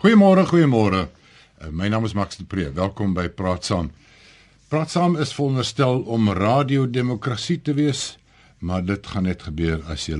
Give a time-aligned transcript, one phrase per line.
[0.00, 1.00] Goeiemôre, goeiemôre.
[1.60, 2.70] Uh, my naam is Max de Pre.
[2.72, 3.90] Welkom by Praat Saam.
[4.72, 8.14] Praat Saam is veronderstel om radiodemokrasie te wees,
[8.64, 10.16] maar dit gaan net gebeur as jy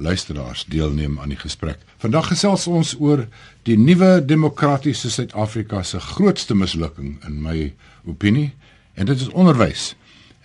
[0.00, 1.82] luisteraars deelneem aan die gesprek.
[2.00, 3.26] Vandag gesels ons oor
[3.68, 7.66] die nuwe demokratiese Suid-Afrika se grootste mislukking in my
[8.08, 8.54] opinie,
[8.96, 9.90] en dit is onderwys.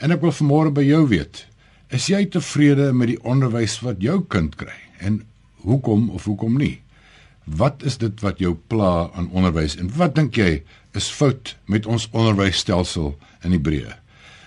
[0.03, 1.45] En ek wil vanmôre by jou weet,
[1.87, 4.75] is jy tevrede met die onderwys wat jou kind kry?
[4.99, 5.21] En
[5.63, 6.81] hoekom of hoekom nie?
[7.47, 10.63] Wat is dit wat jou pla aan onderwys en wat dink jy
[10.97, 13.13] is fout met ons onderwysstelsel
[13.47, 13.95] in die breë?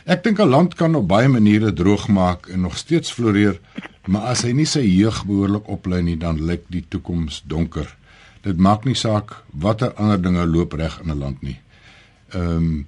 [0.04, 3.60] Ek dink 'n land kan op baie maniere droog maak en nog steeds floreer,
[4.06, 7.96] maar as hy nie sy jeug behoorlik oplei nie, dan lyk die toekoms donker.
[8.42, 11.60] Dit maak nie saak watter ander dinge loop reg in 'n land nie.
[12.32, 12.86] Ehm um,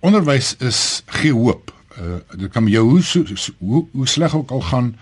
[0.00, 1.72] onderwys is gee hoop.
[2.00, 3.24] Uh, dit kan jou hoe
[3.58, 4.96] hoe, hoe sleg ook al gaan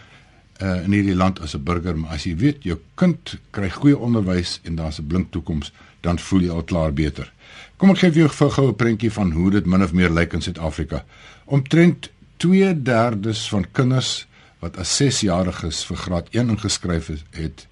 [0.63, 3.99] uh, in hierdie land as 'n burger, maar as jy weet jou kind kry goeie
[3.99, 7.33] onderwys en daar's 'n blink toekoms, dan voel jy al klaar beter.
[7.77, 10.33] Kom ek gee vir jou 'n goue prentjie van hoe dit min of meer lyk
[10.33, 11.05] in Suid-Afrika.
[11.45, 14.27] Omtrent 2/3 van kinders
[14.59, 17.67] wat as 6-jariges vir graad 1 ingeskryf is, het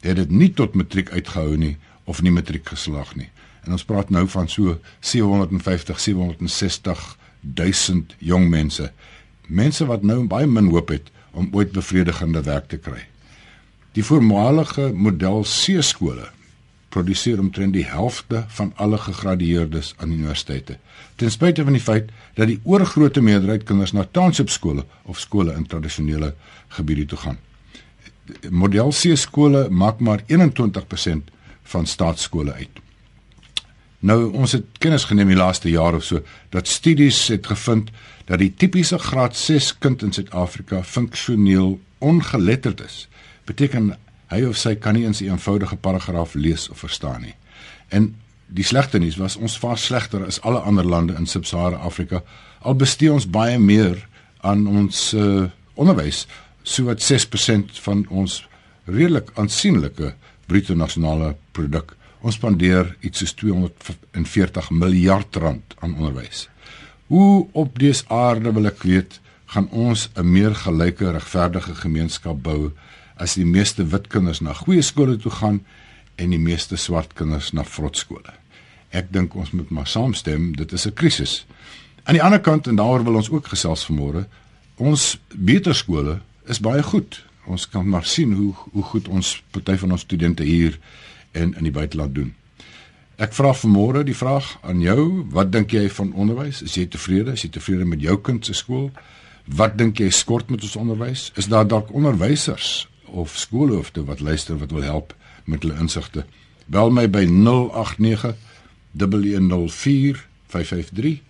[0.00, 3.30] het dit nie tot matriek uitgehou nie of nie matriek geslaag nie.
[3.64, 8.92] En ons praat nou van so 750 760 1000 jong mense.
[9.46, 13.04] Mense wat nou baie min hoop het om ooit bevredigende werk te kry.
[13.96, 16.28] Die voormalige model C skole
[16.88, 20.78] produseer omtrent die helfte van alle gegradueerdes aan universiteite.
[21.20, 25.54] Ten spyte van die feit dat die oorgrootste meerderheid kinders na township skole of skole
[25.54, 26.34] in tradisionele
[26.78, 27.38] gebiede toe gaan.
[28.50, 32.80] Model C skole maak maar 21% van staatskole uit.
[33.98, 36.22] Nou ons het kennis geneem die laaste jaar of so
[36.54, 37.90] dat studies het gevind
[38.28, 43.08] dat die tipiese graad 6 kind in Suid-Afrika funksioneel ongeletterd is.
[43.44, 43.96] Beteken
[44.28, 47.34] hy of sy kan nie eens 'n eenvoudige paragraaf lees of verstaan nie.
[47.88, 48.14] En
[48.46, 52.22] die slegte nuus was ons vaar slegter as alle ander lande in Sub-Sahara Afrika.
[52.60, 54.06] Al bestee ons baie meer
[54.40, 56.26] aan ons uh, onderwys,
[56.62, 58.48] so wat 6% van ons
[58.84, 60.14] redelik aansienlike
[60.46, 66.48] bruto nasionale produk Ons spandeer iets soos 240 miljard rand aan onderwys.
[67.06, 69.20] Hoe op dese aarde wil ek weet
[69.54, 72.72] gaan ons 'n meer gelyke regverdige gemeenskap bou
[73.16, 75.60] as die meeste wit kinders na goeie skole toe gaan
[76.16, 78.32] en die meeste swart kinders na vrot skole.
[78.90, 81.46] Ek dink ons moet maar saamstem, dit is 'n krisis.
[82.04, 84.26] Aan die ander kant en daaroor wil ons ook gesels vanmôre,
[84.76, 87.24] ons beter skole is baie goed.
[87.46, 90.78] Ons kan maar sien hoe hoe goed ons party van ons studente hier
[91.32, 92.34] en in die buiteland doen.
[93.18, 96.62] Ek vra vanmôre die vraag aan jou, wat dink jy van onderwys?
[96.62, 97.34] Is jy tevrede?
[97.34, 98.92] Is jy tevrede met jou kind se skool?
[99.58, 101.30] Wat dink jy skort met ons onderwys?
[101.34, 106.24] Is daar dalk onderwysers of skoolhoofde wat luister wat wil help met hulle insigte?
[106.66, 108.36] Bel my by 089
[108.94, 111.22] 104 553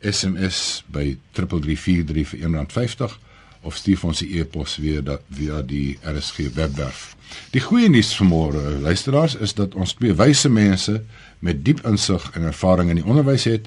[0.00, 3.18] SMS by 3343 vir 150
[3.62, 7.16] of stuur ons 'n e-pos weer dat via die RSG webwerf.
[7.50, 11.02] Die goeie nuus vanmôre, luisteraars, is dat ons twee wyse mense
[11.38, 13.66] met diep insig en ervaring in die onderwys het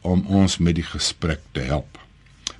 [0.00, 1.98] om ons met die gesprek te help.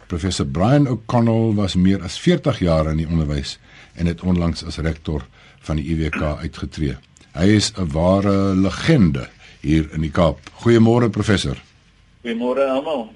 [0.06, 3.58] Professor Brian O'Connell was meer as 40 jaar in die onderwys
[3.94, 5.26] en het onlangs as rektor
[5.66, 6.96] van die UWK uitgetree.
[7.34, 9.28] Hy is 'n ware legende
[9.60, 10.38] hier in die Kaap.
[10.62, 11.56] Goeiemôre professor.
[12.24, 13.12] Goeiemôre almal.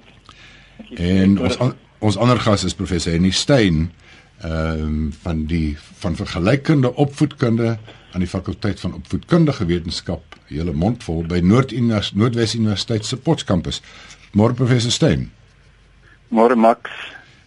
[0.95, 1.57] En ons
[2.01, 3.91] Ons ander gas is professor Henny Stein
[4.41, 7.75] ehm um, van die van vergelykende opvoedkunde
[8.11, 13.85] aan die fakulteit van opvoedkundige wetenskap, hele mond vol by Noord-Univers Noordwes Universiteit se Potchefstroom.
[14.33, 15.29] Môre professor Stein.
[16.33, 16.89] Môre Max.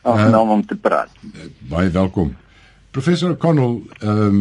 [0.03, 1.10] Aangenaam uh, om te praat.
[1.59, 2.36] Baie welkom.
[2.94, 4.41] Professor Connell, ehm um,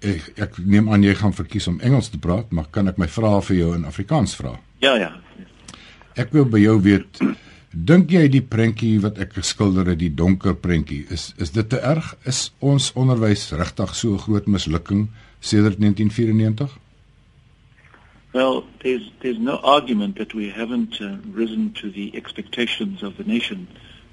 [0.00, 3.06] ek ek neem aan jy gaan verkies om Engels te praat, maar kan ek my
[3.06, 4.56] vrae vir jou in Afrikaans vra?
[4.80, 5.12] Ja, ja.
[6.16, 7.20] Ek wil by jou weet
[7.72, 11.78] Dink jy die prentjie wat ek geskilder het, die donker prentjie, is is dit te
[11.80, 12.10] erg?
[12.28, 15.08] Is ons onderwys regtig so 'n groot mislukking
[15.40, 16.68] sedert 1994?
[18.34, 23.24] Well, there's there's no argument that we haven't uh, risen to the expectations of the
[23.24, 23.66] nation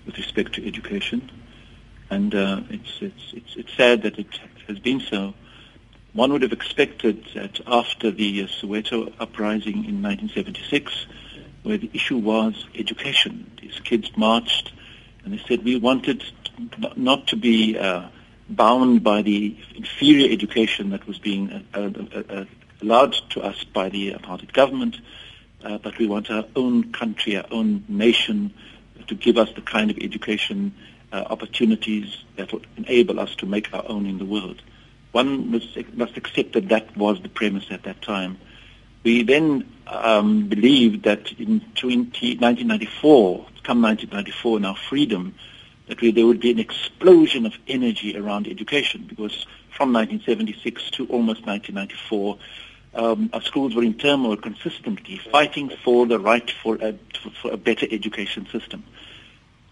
[0.05, 1.29] with respect to education,
[2.09, 5.33] and uh, it's it's it's it's sad that it has been so.
[6.13, 11.05] One would have expected that after the uh, Soweto uprising in 1976
[11.63, 13.51] where the issue was education.
[13.61, 14.71] These kids marched
[15.23, 16.23] and they said we wanted
[16.95, 18.07] not to be uh,
[18.49, 22.45] bound by the inferior education that was being uh, uh, uh,
[22.81, 24.97] allowed to us by the apartheid government,
[25.63, 28.53] uh, but we want our own country, our own nation
[29.07, 30.73] to give us the kind of education
[31.11, 34.61] uh, opportunities that will enable us to make our own in the world.
[35.11, 38.37] one must, must accept that that was the premise at that time.
[39.03, 45.35] We then um, believed that in 20, 1994, come 1994 in our freedom,
[45.87, 51.07] that we, there would be an explosion of energy around education because from 1976 to
[51.07, 52.37] almost 1994,
[52.93, 56.93] um, our schools were in turmoil consistently, fighting for the right for a,
[57.41, 58.83] for a better education system.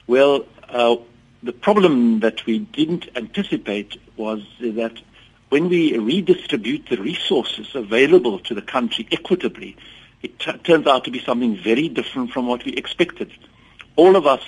[0.07, 0.97] Well, uh,
[1.44, 5.00] the problem that we didn't anticipate was that
[5.50, 9.78] when we redistribute the resources available to the country equitably,
[10.22, 13.32] it t- turns out to be something very different from what we expected.
[13.96, 14.42] All of us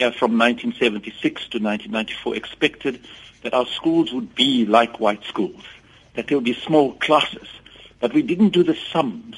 [0.00, 3.00] uh, from 1976 to 1994 expected
[3.42, 5.62] that our schools would be like white schools,
[6.14, 7.48] that there would be small classes,
[8.00, 9.36] but we didn't do the sums.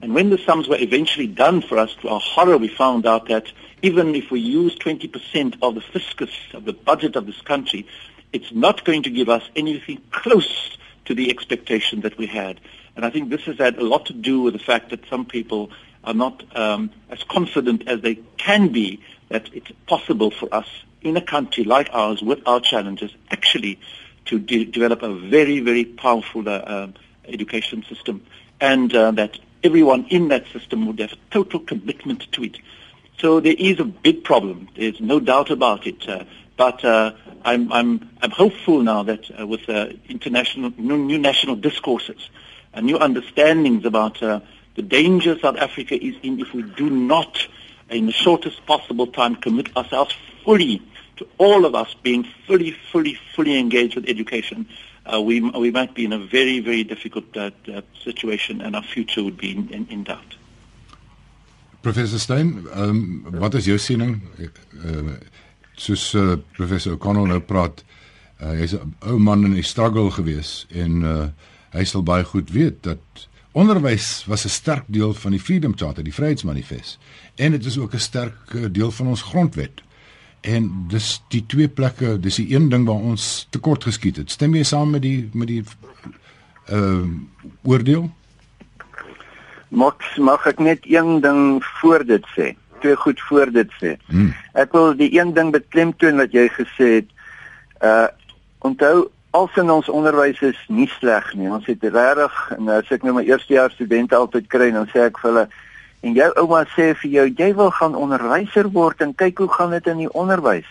[0.00, 3.28] And when the sums were eventually done for us, to our horror, we found out
[3.28, 3.46] that
[3.82, 7.86] even if we use 20% of the fiscus, of the budget of this country,
[8.36, 12.60] it's not going to give us anything close to the expectation that we had.
[12.94, 15.24] And I think this has had a lot to do with the fact that some
[15.24, 15.70] people
[16.04, 20.68] are not um, as confident as they can be that it's possible for us
[21.02, 23.78] in a country like ours with our challenges actually
[24.26, 26.88] to de- develop a very, very powerful uh, uh,
[27.26, 28.24] education system
[28.60, 32.56] and uh, that everyone in that system would have total commitment to it.
[33.18, 34.68] So there is a big problem.
[34.76, 36.08] There's no doubt about it.
[36.08, 36.24] Uh,
[36.56, 37.12] but uh,
[37.44, 42.30] I'm, I'm, I'm hopeful now that uh, with uh, international, new, new national discourses
[42.72, 44.40] and new understandings about uh,
[44.74, 47.46] the danger South Africa is in if we do not,
[47.90, 50.14] in the shortest possible time, commit ourselves
[50.44, 50.82] fully
[51.16, 54.68] to all of us being fully, fully, fully engaged with education,
[55.12, 57.50] uh, we, we might be in a very, very difficult uh,
[58.02, 60.36] situation and our future would be in, in, in doubt.
[61.82, 63.78] Professor Stein, um, wat is jou?
[63.78, 65.16] Uh,
[65.76, 67.84] soos uh, professor O'Connell nou praat,
[68.40, 71.28] uh, hy's 'n ou man in die struggle gewees en uh,
[71.76, 76.04] hy sal baie goed weet dat onderwys was 'n sterk deel van die Freedom Charter,
[76.04, 76.98] die Vryheidsmanifest
[77.36, 79.82] en dit is ook 'n sterk deel van ons grondwet.
[80.40, 84.30] En dis die twee plekke, dis die een ding waar ons tekort geskiet het.
[84.30, 85.64] Stem jy saam met die met die
[86.66, 87.20] ehm uh,
[87.62, 88.10] oordeel?
[89.68, 92.54] Max, mag ek net een ding voor dit sê?
[92.86, 93.96] Twee goed voor dit sê.
[94.06, 94.30] Hmm.
[94.54, 97.08] Ek wil die een ding beklemtoon wat jy gesê het.
[97.82, 98.06] Uh
[98.66, 101.50] onthou als in ons onderwys is nie sleg nie.
[101.50, 105.02] Ons het regtig en as ek nou my eerste jaar studente altyd kry dan sê
[105.06, 105.44] ek vir hulle
[106.06, 109.74] en jou ouma sê vir jou jy wil gaan onderwyser word en kyk hoe gaan
[109.74, 110.70] dit in die onderwys.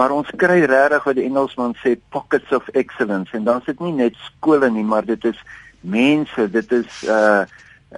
[0.00, 3.84] Maar ons kry regtig wat die Engelsman sê pockets of excellence en dan is dit
[3.84, 5.38] nie net skole nie, maar dit is
[5.80, 7.44] mense, dit is uh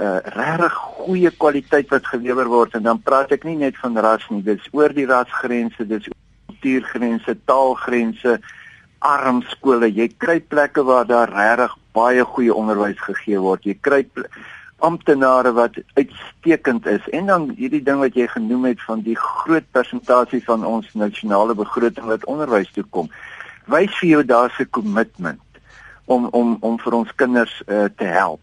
[0.01, 4.25] uh regtig goeie kwaliteit wat gelewer word en dan praat ek nie net van ras
[4.31, 6.07] nie dis oor die rasgrense dis
[6.47, 8.39] kultuurgrense taalgrense
[9.01, 13.67] arm skole jy kry plekke waar daar regtig baie goeie onderwys gegee word.
[13.67, 14.03] Jy kry
[14.85, 17.07] amptenare wat uitstekend is.
[17.17, 21.57] En dan hierdie ding wat jy genoem het van die groot persentasie van ons nasionale
[21.59, 23.11] begroting wat onderwys toe kom.
[23.73, 25.43] Wys vir jou daar's 'n kommitment
[26.07, 28.41] om om om vir ons kinders uh, te help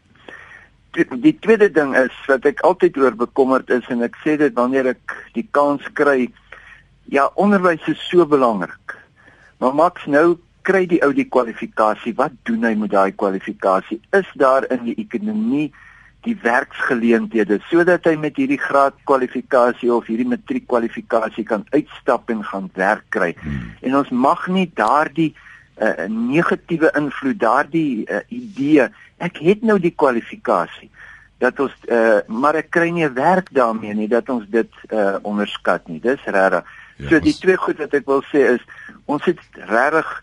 [0.95, 4.93] die tweede ding is wat ek altyd oor bekommerd is en ek sê dit wanneer
[4.93, 6.29] ek die kans kry
[7.11, 8.95] ja onderwys is so belangrik.
[9.59, 12.15] Maar Max nou kry die ou die kwalifikasie.
[12.17, 13.99] Wat doen hy met daai kwalifikasie?
[14.17, 15.69] Is daar in die ekonomie
[16.25, 22.41] die werksgeleenthede sodat hy met hierdie graad kwalifikasie of hierdie matriek kwalifikasie kan uitstap en
[22.43, 23.35] gaan werk kry?
[23.43, 23.75] Hmm.
[23.85, 25.35] en ons mag nie daardie
[25.77, 28.87] uh, negatiewe invloed daardie uh, idee.
[29.17, 30.89] Ek het nou die kwalifikasie
[31.43, 35.87] dat ons uh, maar ek kry nie werk daarmee nie dat ons dit uh, onderskat
[35.91, 35.99] nie.
[36.03, 38.63] Dis regtig ja, so die twee goed wat ek wil sê is
[39.11, 40.13] ons het regtig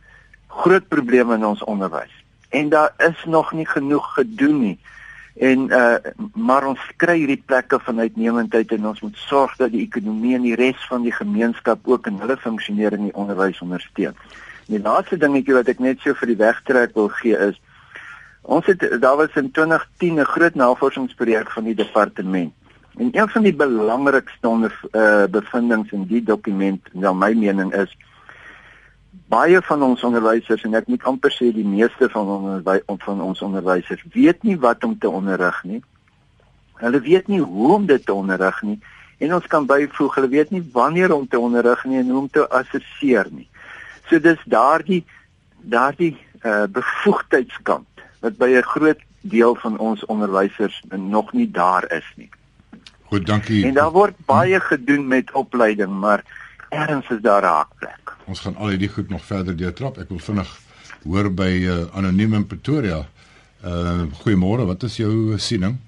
[0.62, 2.12] groot probleme in ons onderwys.
[2.52, 4.78] En daar is nog nie genoeg gedoen nie.
[5.40, 5.96] En uh,
[6.34, 10.44] maar ons kry hierdie plekke van uitnemendheid en ons moet sorg dat die ekonomie en
[10.44, 14.16] die res van die gemeenskap ook in hulle funksionering in die onderwys ondersteun.
[14.66, 17.60] Die laaste dingetjie wat ek net so vir die wegtrek wil gee is
[18.42, 22.52] Ons het daar was in 2010 'n groot navorsingsprojek van die departement.
[22.96, 27.96] En een van die belangrikste onder uh, bevindinge in die dokument, na my mening is
[29.10, 32.28] baie van ons onderwysers en ek moet amper sê die meeste van
[32.86, 35.82] ons van ons onderwysers weet nie wat om te onderrig nie.
[36.74, 38.80] Hulle weet nie hoe om dit te onderrig nie
[39.18, 42.28] en ons kan byvoeg hulle weet nie wanneer om te onderrig nie en hoe om
[42.28, 43.48] te assesseer nie.
[44.12, 45.04] So dis daardie
[45.72, 46.12] daardie
[46.44, 52.28] uh, bevoegdheidskant wat by 'n groot deel van ons onderwysers nog nie daar is nie.
[53.08, 53.64] Goed, dankie.
[53.64, 56.24] En daar word baie gedoen met opleiding, maar
[56.68, 58.12] ergens is daar 'n haakplek.
[58.24, 59.98] Ons gaan al hierdie goed nog verder deurtrap.
[59.98, 60.58] Ek wil vinnig
[61.04, 63.06] hoor by uh, anoniem in Pretoria.
[63.64, 65.78] Uh goeiemôre, wat is jou siening?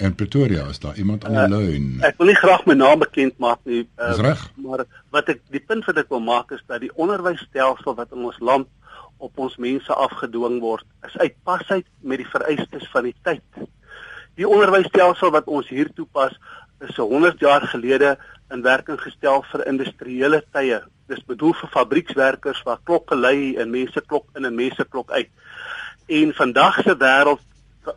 [0.00, 1.88] En Pretoria is daar iemand aan die uh, lyn.
[2.08, 3.82] Ek wil nie graag my naam bekend maak nie.
[4.00, 4.44] Uh, reg.
[4.64, 8.24] Maar wat ek die punt wat ek wil maak is dat die onderwysstelsel wat in
[8.30, 8.70] ons land
[9.20, 13.66] op ons mense afgedwing word, is uitpasheid met die vereistes van die tyd.
[14.40, 16.32] Die onderwysstelsel wat ons hier toepas,
[16.80, 18.14] is 100 jaar gelede
[18.48, 20.80] in werking gestel vir industriële tye.
[21.12, 25.28] Dis bedoel vir fabriekswerkers waar klokke lui en mense klok in en mense klok uit.
[26.08, 27.44] En vandag se wêreld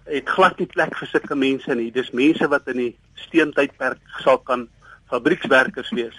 [0.06, 1.92] het glad nie plek vir sulke mense nie.
[1.92, 4.68] Dis mense wat in die steentydperk sal kan
[5.12, 6.18] fabriekswerkers wees.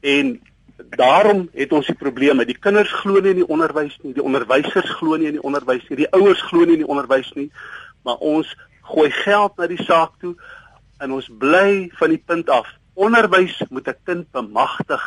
[0.00, 0.40] En
[0.96, 2.46] daarom het ons die probleme.
[2.46, 5.84] Die kinders glo nie in die onderwys nie, die onderwysers glo nie in die onderwys
[5.88, 7.50] nie, die ouers glo nie in die onderwys nie,
[8.06, 8.50] maar ons
[8.90, 10.34] gooi geld na die saak toe
[11.02, 12.68] en ons bly van die punt af.
[12.94, 15.02] Onderwys moet 'n kind bemagtig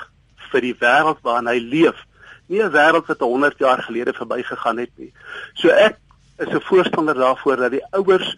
[0.52, 2.06] vir die wêreld waarin hy leef.
[2.48, 5.14] Nie 'n wêreld wat 100 jaar gelede verbygegaan het nie.
[5.54, 5.98] So ek
[6.38, 8.38] is 'n voorstander daarvoor dat die ouers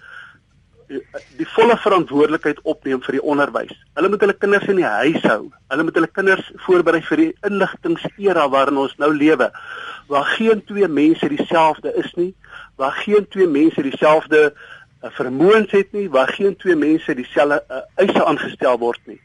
[0.90, 1.02] die,
[1.38, 3.76] die volle verantwoordelikheid opneem vir die onderwys.
[3.98, 5.52] Hulle moet hulle kinders in die huis hou.
[5.72, 9.52] Hulle moet hulle kinders voorberei vir die inligtingsera waarin ons nou lewe.
[10.10, 12.34] Waar geen twee mense dieselfde is nie,
[12.82, 17.84] waar geen twee mense dieselfde uh, vermoëns het nie, waar geen twee mense dieselfde uh,
[18.02, 19.20] eise aangestel word nie.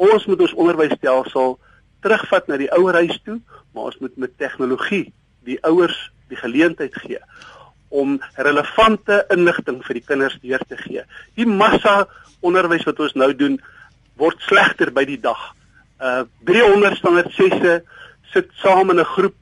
[0.00, 1.58] Ons moet ons onderwysstelsel
[2.00, 3.38] terugvat na die ouerhuis toe,
[3.74, 5.12] maar ons moet met tegnologie
[5.46, 7.20] die ouers die geleentheid gee
[7.90, 11.02] om relevante inligting vir die kinders deur te gee.
[11.34, 12.06] Die massa
[12.40, 13.58] onderwys wat ons nou doen
[14.20, 15.40] word slegter by die dag.
[16.00, 17.80] Uh 300 standaard 6se
[18.32, 19.36] sit saam in 'n groep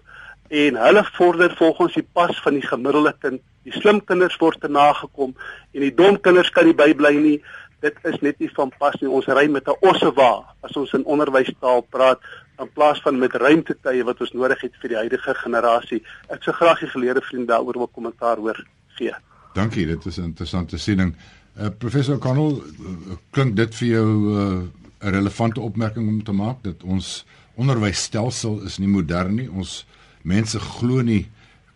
[0.48, 3.40] en hulle vorder volgens die pas van die gemiddelde kind.
[3.62, 5.34] Die slim kinders word te nagekom
[5.74, 7.42] en die dom kinders kan nie bybly nie.
[7.80, 9.10] Dit is net nie van pas nie.
[9.10, 12.18] Ons ry met 'n ossewa as ons in onderwystaal praat
[12.58, 16.00] in plaas van met ruimtetuie wat ons nodig het vir die huidige generasie.
[16.34, 18.58] Ek sou graag die geleerde vriende daaroor wil kommentaar hoor
[18.98, 19.14] gee.
[19.54, 21.14] Dankie, dit is 'n interessante siening.
[21.58, 26.32] Uh, professor Connell, uh, klink dit vir jou uh, 'n uh, relevante opmerking om te
[26.32, 27.24] maak dat ons
[27.54, 29.50] onderwysstelsel is nie modern nie.
[29.50, 29.86] Ons
[30.22, 31.28] mense glo nie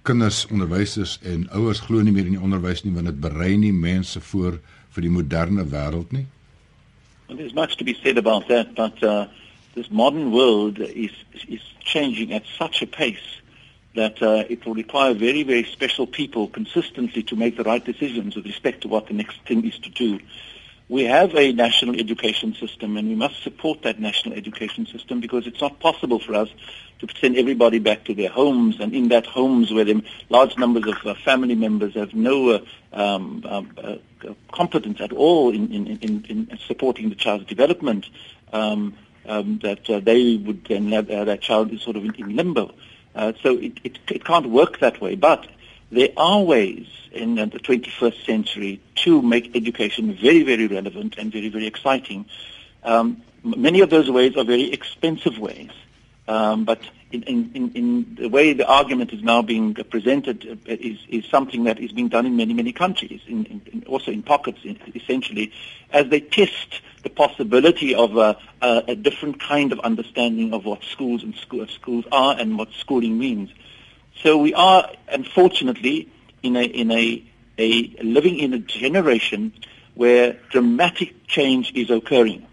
[0.02, 3.72] kinders, onderwysers en ouers glo nie meer in die onderwys nie want dit berei nie
[3.72, 4.58] mense voor
[4.90, 6.26] vir die moderne wêreld nie.
[7.28, 9.26] Well, there's much to be said about that, but uh
[9.74, 11.10] this modern world is,
[11.48, 13.40] is changing at such a pace
[13.94, 18.34] that uh, it will require very, very special people consistently to make the right decisions
[18.36, 20.18] with respect to what the next thing is to do.
[20.88, 25.46] We have a national education system and we must support that national education system because
[25.46, 26.48] it's not possible for us
[26.98, 29.86] to send everybody back to their homes and in that homes where
[30.28, 32.58] large numbers of uh, family members have no uh,
[32.92, 33.96] um, um uh,
[34.52, 38.06] competence at all in, in, in, in supporting the child's development.
[38.52, 38.94] Um,
[39.26, 42.36] um, that uh, they would then have uh, that child is sort of in, in
[42.36, 42.74] limbo.
[43.14, 45.14] Uh, so it, it, it can't work that way.
[45.14, 45.46] But
[45.90, 51.48] there are ways in the 21st century to make education very, very relevant and very,
[51.48, 52.24] very exciting.
[52.82, 55.70] Um, many of those ways are very expensive ways.
[56.26, 56.80] Um, but
[57.12, 61.64] in, in, in, the way the argument is now being presented uh, is, is something
[61.64, 64.60] that is being done in many, many countries, in, also in pockets,
[64.94, 65.52] essentially,
[65.90, 70.82] as they test the possibility of a, a, a, different kind of understanding of what
[70.84, 73.50] schools and school, schools are and what schooling means.
[74.22, 76.08] So we are, unfortunately,
[76.42, 77.22] in a, in a,
[77.58, 79.52] a living in a generation
[79.94, 82.46] where dramatic change is occurring.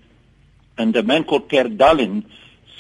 [0.78, 2.26] And a man called Per Dalin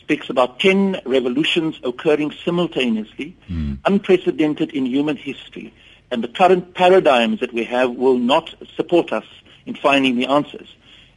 [0.09, 3.77] speaks about 10 revolutions occurring simultaneously, mm.
[3.85, 5.71] unprecedented in human history.
[6.09, 9.25] And the current paradigms that we have will not support us
[9.67, 10.67] in finding the answers.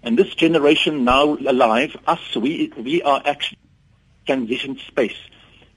[0.03, 3.57] And this generation now alive, us, we, we are actually
[4.27, 5.17] transition space.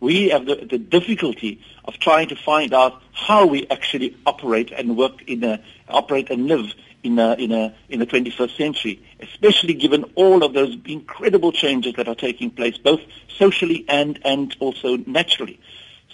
[0.02, 4.98] We have the, the difficulty of trying to find out how we actually operate and
[4.98, 6.74] work in a, operate and live
[7.06, 11.94] in a, in a, in the 21st century, especially given all of those incredible changes
[11.96, 13.02] that are taking place, both
[13.38, 15.60] socially and, and also naturally.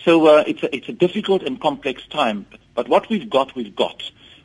[0.04, 2.46] So uh, it's, a, it's a difficult and complex time.
[2.76, 4.02] But what we've got, we've got.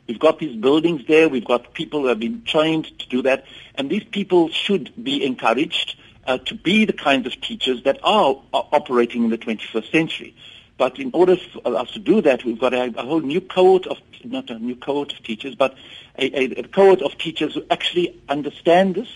[0.07, 1.27] We've got these buildings there.
[1.27, 3.45] We've got people who have been trained to do that.
[3.75, 8.41] And these people should be encouraged uh, to be the kinds of teachers that are,
[8.53, 10.35] are, operating in the 21st century.
[10.77, 13.87] But in order for us to do that, we've got a, a whole new cohort
[13.87, 15.75] of, not a new cohort of teachers, but
[16.17, 19.09] a, a, cohort of teachers who actually understand this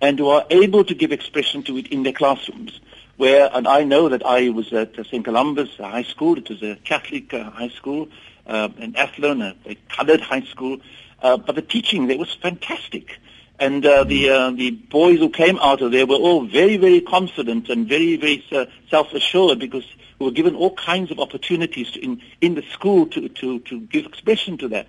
[0.00, 2.80] and who are able to give expression to it in their classrooms.
[3.16, 5.24] Where, and I know that I was at St.
[5.24, 6.38] Columbus High School.
[6.38, 8.08] It was a Catholic uh, high school
[8.46, 10.78] uh, in Athlone, a, a colored high school.
[11.22, 13.18] Uh, but the teaching there was fantastic.
[13.58, 17.02] And uh, the uh, the boys who came out of there were all very very
[17.02, 19.84] confident and very very uh, self assured because
[20.20, 24.58] were given all kinds of opportunities in, in the school to, to, to give expression
[24.58, 24.86] to that.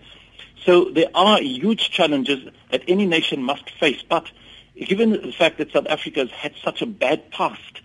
[0.65, 4.03] So there are huge challenges that any nation must face.
[4.07, 4.29] But
[4.75, 7.81] given the fact that South Africa has had such a bad past,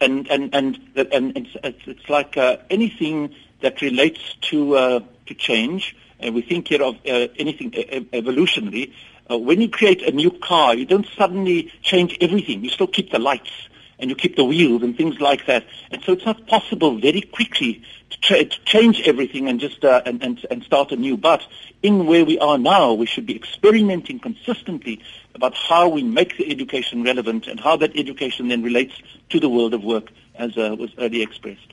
[0.00, 5.34] and and and and it's it's, it's like uh, anything that relates to uh, to
[5.34, 7.72] change, and we think here of uh, anything
[8.12, 8.92] evolutionary.
[9.30, 12.62] Uh, when you create a new car, you don't suddenly change everything.
[12.62, 13.50] You still keep the lights
[13.98, 15.64] and you keep the wheels and things like that.
[15.90, 20.02] And so it's not possible very quickly to, tra- to change everything and just uh,
[20.04, 21.16] and, and and start anew.
[21.16, 21.42] But
[21.82, 25.00] in where we are now, we should be experimenting consistently
[25.34, 28.94] about how we make the education relevant and how that education then relates
[29.30, 31.72] to the world of work, as uh, was earlier expressed.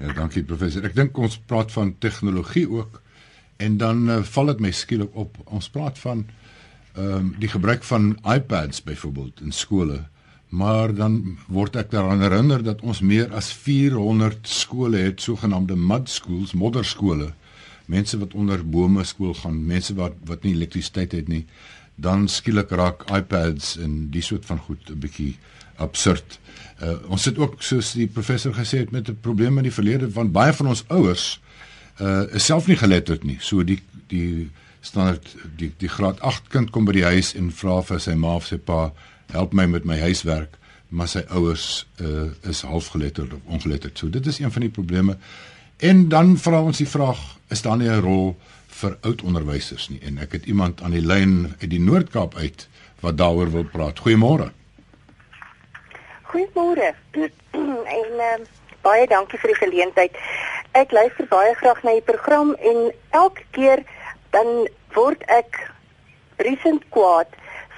[0.00, 0.82] Ja, dankie professor.
[0.82, 2.98] Ek dink ons praat van tegnologie ook
[3.62, 5.36] en dan uh, val dit my skielik op.
[5.46, 6.26] Ons praat van
[6.92, 10.02] ehm um, die gebruik van iPads byvoorbeeld in skole
[10.52, 16.10] maar dan word ek daaraan herinner dat ons meer as 400 skole het, sogenaamde mud
[16.12, 17.30] schools, modderskole.
[17.88, 21.46] Mense wat onder bome skool gaan, mense wat wat nie elektrisiteit het nie.
[21.96, 25.38] Dan skielik raak iPads en die soort van goed 'n bietjie
[25.76, 26.38] absurd.
[26.82, 30.10] Uh, ons sit ook soos die professor gesê het met 'n probleem in die verlede
[30.10, 31.40] van baie van ons ouers
[32.00, 33.38] uh is self nie geletterd nie.
[33.40, 37.82] So die die standaard die die graad 8 kind kom by die huis en vra
[37.82, 38.92] vir sy ma of sy pa
[39.32, 40.58] help my met my huiswerk,
[40.92, 43.98] maar sy ouers uh, is halfgeletterd of ongeletterd.
[43.98, 45.16] So dit is een van die probleme.
[45.82, 48.36] En dan vra ons die vraag, is daar nie 'n rol
[48.68, 50.00] vir oud onderwysers nie?
[50.02, 52.68] En ek het iemand aan die lyn uit die Noord-Kaap uit
[53.00, 53.98] wat daaroor wil praat.
[53.98, 54.52] Goeiemôre.
[56.22, 56.94] Goeiemôre.
[57.98, 58.38] en uh,
[58.80, 60.16] baie dankie vir die geleentheid.
[60.72, 63.82] Ek luister baie graag na die program en elke keer
[64.30, 65.72] dan word ek
[66.36, 67.28] risend kwaad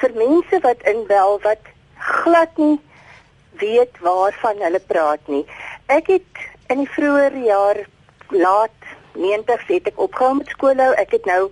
[0.00, 2.78] vir mense wat inbel wat glad nie
[3.60, 5.44] weet waarvan hulle praat nie.
[5.86, 7.80] Ek het in die vroeë jaar
[8.34, 10.90] laat 90 het ek opgehou met skoolhou.
[10.98, 11.50] Ek het nou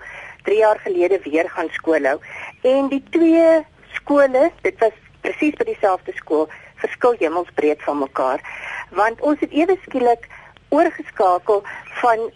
[0.48, 2.18] 3 jaar gelede weer gaan skoolhou.
[2.62, 3.62] En die twee
[3.94, 6.48] skole, dit was presies by dieselfde skool,
[6.82, 8.42] verskil hemelsbreed van mekaar.
[8.90, 10.26] Want ons het ewe skielik
[10.74, 11.62] oorgeskakel
[12.00, 12.30] van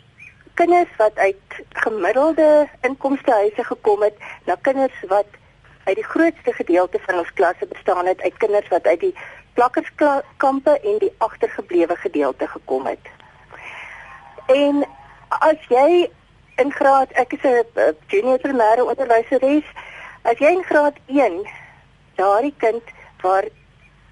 [0.54, 4.16] kinders wat uit gemiddelde inkomstehuise gekom het
[4.46, 5.26] na kinders wat
[5.86, 9.14] uit die grootste gedeelte van ons klasse bestaan het uit kinders wat uit die
[9.54, 13.10] plakkerskampe en die agtergeblewe gedeelte gekom het.
[14.46, 14.82] En
[15.28, 16.10] as jy
[16.62, 19.66] in graad ek is 'n junior primêre onderwyseres,
[20.22, 21.46] as jy in graad 1
[22.14, 22.82] daardie kind
[23.22, 23.44] waar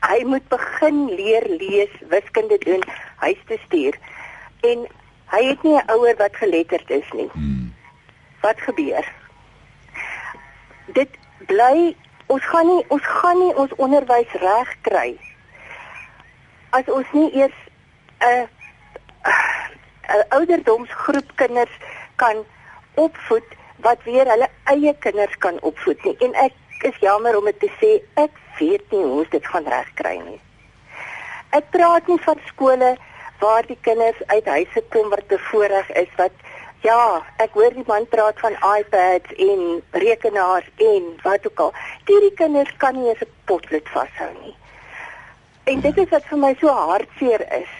[0.01, 2.83] hy moet begin leer lees, wiskunde doen,
[3.17, 3.99] huis toe stuur
[4.61, 4.87] en
[5.35, 7.29] hy het nie 'n ouer wat geletterd is nie.
[7.33, 7.75] Hmm.
[8.41, 9.13] Wat gebeur?
[10.87, 11.09] Dit
[11.51, 15.09] bly ons gaan nie ons gaan nie ons onderwys reg kry
[16.79, 17.59] as ons nie eers
[18.21, 18.49] 'n
[20.15, 21.75] 'n ouderdomsgroep kinders
[22.17, 22.45] kan
[22.95, 23.49] opvoed
[23.87, 26.17] wat weer hulle eie kinders kan opvoed nie.
[26.27, 26.53] En ek
[26.89, 30.41] is jammer om dit te sê ek weet nie hoe dit gaan regkry nie.
[31.51, 32.95] Ek praat nie van skole
[33.41, 36.33] waar die kinders uit huise kom wat bevoorreg is wat
[36.85, 39.61] Ja, ek hoor die man praat van iPads en
[39.97, 41.71] rekenaars en wat ook al.
[42.11, 44.57] Hierdie kinders kan nie eens 'n potlood vashou nie.
[45.65, 47.73] En dit is wat vir my so hartseer is.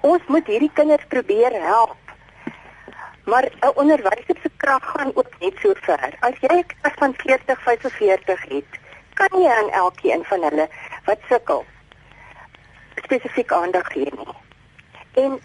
[0.00, 1.96] Ons moet hierdie kinders probeer help.
[3.24, 6.14] Maar 'n onderwyser se krag gaan ook net so ver.
[6.20, 8.70] As jy 'n klas van 40, 45 het,
[9.14, 10.68] kan jy aan elkeen van hulle
[11.04, 11.64] wat sukkel
[13.02, 14.34] spesifiek aandag gee nie.
[15.12, 15.40] En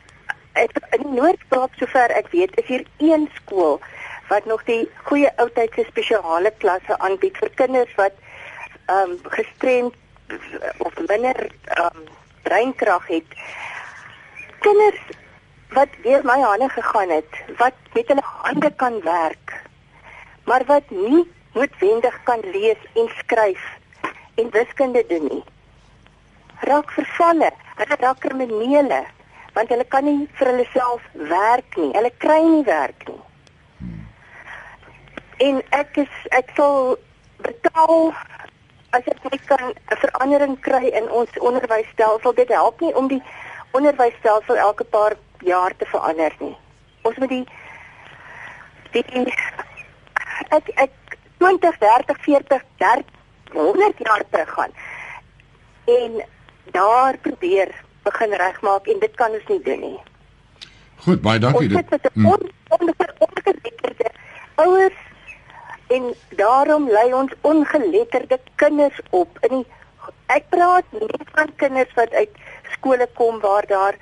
[0.53, 3.79] in Noord-Kaap sover ek weet is hier een skool
[4.29, 8.13] wat nog die goeie oudtydse spesiale klasse aanbied vir kinders wat
[8.85, 9.95] ehm um, gestremd
[10.85, 12.05] of minder ehm um,
[12.43, 13.37] breinkrag het.
[14.59, 15.01] Kinders
[15.73, 19.53] wat weer my hande gegaan het, wat met hulle hande kan werk,
[20.45, 23.63] maar wat nie noodwendig kan lees en skryf
[24.35, 25.43] en wiskunde doen nie.
[26.59, 29.01] Raak vervalle, hulle raak kriminele
[29.53, 31.91] want hulle kan nie vir hulle self werk nie.
[31.93, 33.21] Hulle kry nie werk nie.
[35.47, 36.95] En ek is ek sal
[37.45, 38.13] betaal
[38.93, 42.33] as ek net kan 'n verandering kry in ons onderwysstelsel.
[42.33, 43.21] Dit help nie om die
[43.71, 46.57] onderwysstelsel elke paar jaar te verander nie.
[47.01, 47.45] Ons moet die
[48.91, 49.33] die
[50.49, 50.91] ek ek
[51.39, 53.05] 20, 30, 40, 30
[53.53, 54.71] 100 jaar terug gaan.
[55.85, 56.25] En
[56.71, 59.99] daar probeer begin regmaak en dit kan ons nie doen nie.
[61.05, 61.69] Goed, baie dankie.
[61.75, 62.25] Ons het hmm.
[62.27, 64.11] ongeletterde
[64.55, 64.99] ouers
[65.87, 69.37] en daarom lei ons ongeletterde kinders op.
[69.49, 69.65] In die,
[70.35, 72.41] ek praat nie van kinders wat uit
[72.77, 73.99] skole kom waar daar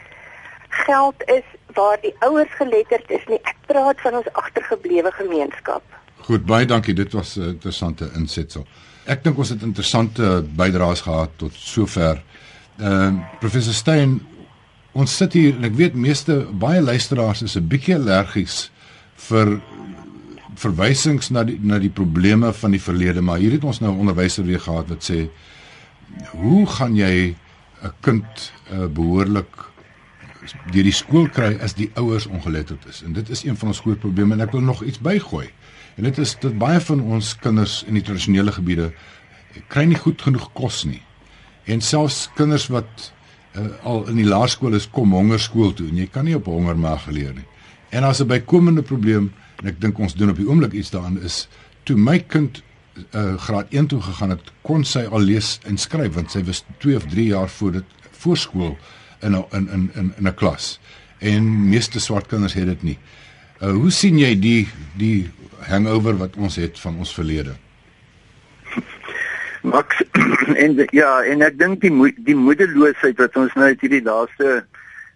[0.69, 3.39] geld is waar die ouers geletterd is nie.
[3.43, 5.83] Ek praat van ons agtergeblewe gemeenskap.
[6.27, 6.93] Goed, baie dankie.
[6.93, 8.65] Dit was 'n interessante insetsel.
[9.05, 12.21] Ek dink ons het interessante bydraes gehad tot sover.
[12.81, 14.21] Ehm uh, professor Stein,
[14.97, 18.71] ons sit hier en ek weet meeste baie luisteraars is 'n bietjie allergies
[19.29, 19.61] vir
[20.57, 23.99] verwysings na die na die probleme van die verlede, maar hier het ons nou 'n
[23.99, 25.29] onderwyser weer gehad wat sê
[26.31, 27.35] hoe gaan jy
[27.83, 29.69] 'n kind uh, behoorlik
[30.71, 33.03] deur die skool kry as die ouers ongeletterd is.
[33.03, 35.49] En dit is een van ons groot probleme en ek wil nog iets bygooi.
[35.95, 38.91] En dit is dat baie van ons kinders in die tradisionele gebiede
[39.67, 41.01] kry nie goed genoeg kos nie.
[41.65, 43.11] En selfs kinders wat
[43.55, 46.77] uh, al in die laerskool is kom hongerskool toe en jy kan nie op honger
[46.77, 47.47] maag geleer nie.
[47.89, 51.21] En as 'n bykomende probleem en ek dink ons doen op die oomblik iets daaraan
[51.21, 51.47] is
[51.83, 52.63] toe my kind
[53.15, 56.63] uh, graad 1 toe gegaan het kon sy al lees en skryf want sy was
[56.77, 58.77] 2 of 3 jaar voor dit voorskool
[59.21, 60.79] in 'n in in in in 'n klas.
[61.19, 62.97] En meeste swart kinders het dit nie.
[63.61, 67.55] Uh, hoe sien jy die die hangover wat ons het van ons verlede?
[69.61, 70.01] Max
[70.63, 74.61] en ja, en ek dink die mo die moedeloosheid wat ons nou uit hierdie laaste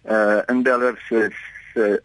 [0.06, 1.28] uh inbellers se
[1.74, 2.00] se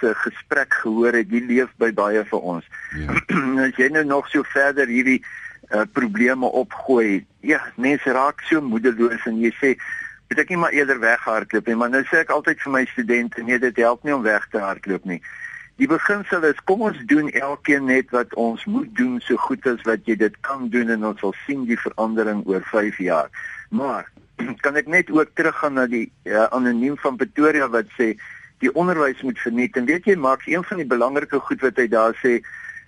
[0.00, 2.64] se gesprek gehoor het, die leef by baie vir ons.
[2.96, 3.18] Ja.
[3.66, 5.20] As jy nou nog so verder hierdie
[5.72, 9.76] uh probleme opgooi, ja, mense raak so moedeloos en jy sê
[10.32, 13.42] het ek nie maar eerder weghardloop nie, maar nou sê ek altyd vir my studente,
[13.44, 15.20] nee, dit help nie om weg te hardloop nie.
[15.80, 19.80] Die beginsel is kom ons doen elkeen net wat ons moet doen so goed as
[19.88, 23.30] wat jy dit kan doen en ons sal sien die verandering oor 5 jaar.
[23.70, 24.10] Maar
[24.64, 28.12] kan ek net ook teruggaan na die ja, anoniem van Pretoria wat sê
[28.62, 31.88] die onderwys moet verniet en weet jy Max, een van die belangrike goed wat hy
[31.90, 32.38] daar sê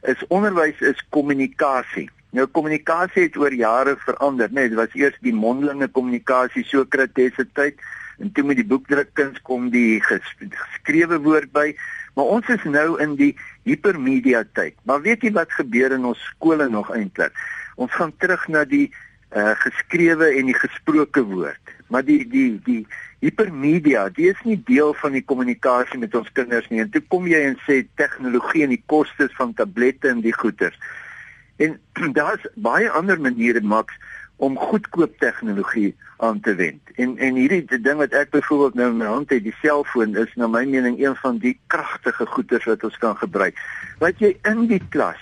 [0.05, 2.11] is onderwys is kommunikasie.
[2.37, 4.66] Nou kommunikasie het oor jare verander, né?
[4.66, 7.81] Nee, dit was eers die mondelinge kommunikasie Sokrates se tyd
[8.23, 11.73] en toe met die boekdrukkuns kom die ges geskrewe woord by.
[12.14, 13.33] Maar ons is nou in die
[13.66, 14.77] hipermedia tyd.
[14.87, 17.35] Maar weet jy wat gebeur in ons skole nog eintlik?
[17.74, 18.87] Ons gaan terug na die
[19.35, 21.74] uh, geskrewe en die gesproke woord.
[21.90, 22.83] Maar die die die
[23.24, 26.83] hipermedia, dit is nie deel van die kommunikasie met ons kinders nie.
[26.85, 30.77] En toe kom jy en sê tegnologie en die kostes van tablette en die goeders.
[31.57, 31.79] En
[32.18, 33.96] daar's baie ander maniere Max
[34.37, 36.90] om goedkoop tegnologie aan te wend.
[36.94, 40.33] En en hierdie ding wat ek byvoorbeeld nou in my hand het, die selfoon is
[40.35, 43.59] na my mening een van die kragtige goeders wat ons kan gebruik.
[44.03, 45.20] Wat jy in die klas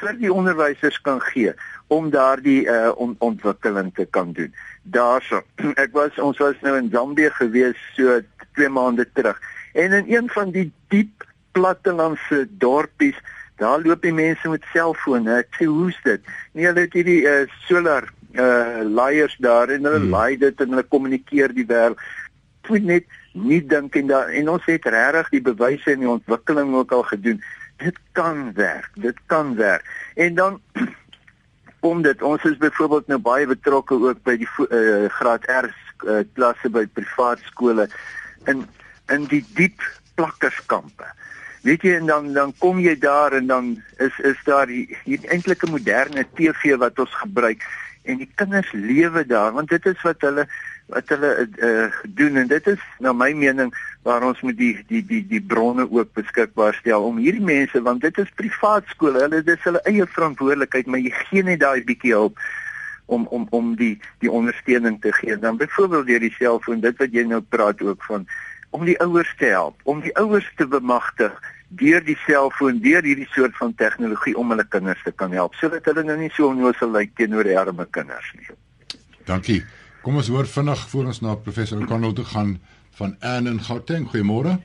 [0.00, 1.52] vir die onderwysers kan gee
[1.92, 4.54] om daardie uh on, ontwikkeling te kan doen.
[4.82, 5.42] Daarso.
[5.84, 8.20] Ek was ons was nou in Zambië gewees so
[8.56, 9.40] 2 maande terug.
[9.72, 13.18] En in een van die diep plattelandse dorpies
[13.56, 15.36] Daar loop die mense met selfone.
[15.44, 16.22] Ek sê hoe's dit?
[16.58, 20.10] Nee, hulle het hierdie uh, solar uh leiers daar en hulle hmm.
[20.10, 22.00] laai dit en hulle kommunikeer die wêreld.
[22.68, 26.74] Moet net nie dink en daar en ons het regtig die bewyse en die ontwikkeling
[26.74, 27.42] ook al gedoen.
[27.82, 28.90] Dit kan werk.
[28.94, 29.84] Dit kan werk.
[30.14, 30.60] En dan
[31.84, 35.68] kom dit ons is byvoorbeeld nou baie betrokke ook by die uh, graad R
[36.06, 37.88] uh, klasse by privaat skole
[38.50, 38.64] in
[39.12, 39.82] in die diep
[40.16, 41.06] plakkerskampe.
[41.64, 43.68] Weet jy en dan dan kom jy daar en dan
[43.98, 47.62] is is daar hier eintlik 'n moderne TV wat ons gebruik
[48.04, 50.46] en die kinders lewe daar want dit is wat hulle
[50.92, 51.30] wat hulle
[51.68, 53.72] uh, doen en dit is na my mening
[54.04, 58.04] waar ons moet die die die die bronne ook beskikbaar stel om hierdie mense want
[58.04, 62.12] dit is privaat skole hulle dis hulle eie verantwoordelikheid maar jy gee net daai bietjie
[62.16, 62.38] hulp
[63.06, 65.38] om om om die die ondersteuning te gee.
[65.38, 68.26] Dan byvoorbeeld deur die selfoon dit wat jy nou praat ook van
[68.70, 71.34] om die ouers te help om die ouers te bemagtig
[71.68, 75.84] deur die selfoon, deur hierdie soort van tegnologie om hulle kinders te kan help sodat
[75.84, 78.46] hulle nou nie so onnoosel lyk teenoor die arme kinders nie.
[79.24, 79.62] Dankie.
[80.04, 82.58] Kom ons hoor vinnig voor ons na professor O'Connell toe gaan
[82.98, 84.04] van Anne in Gauteng.
[84.12, 84.58] Goeiemôre.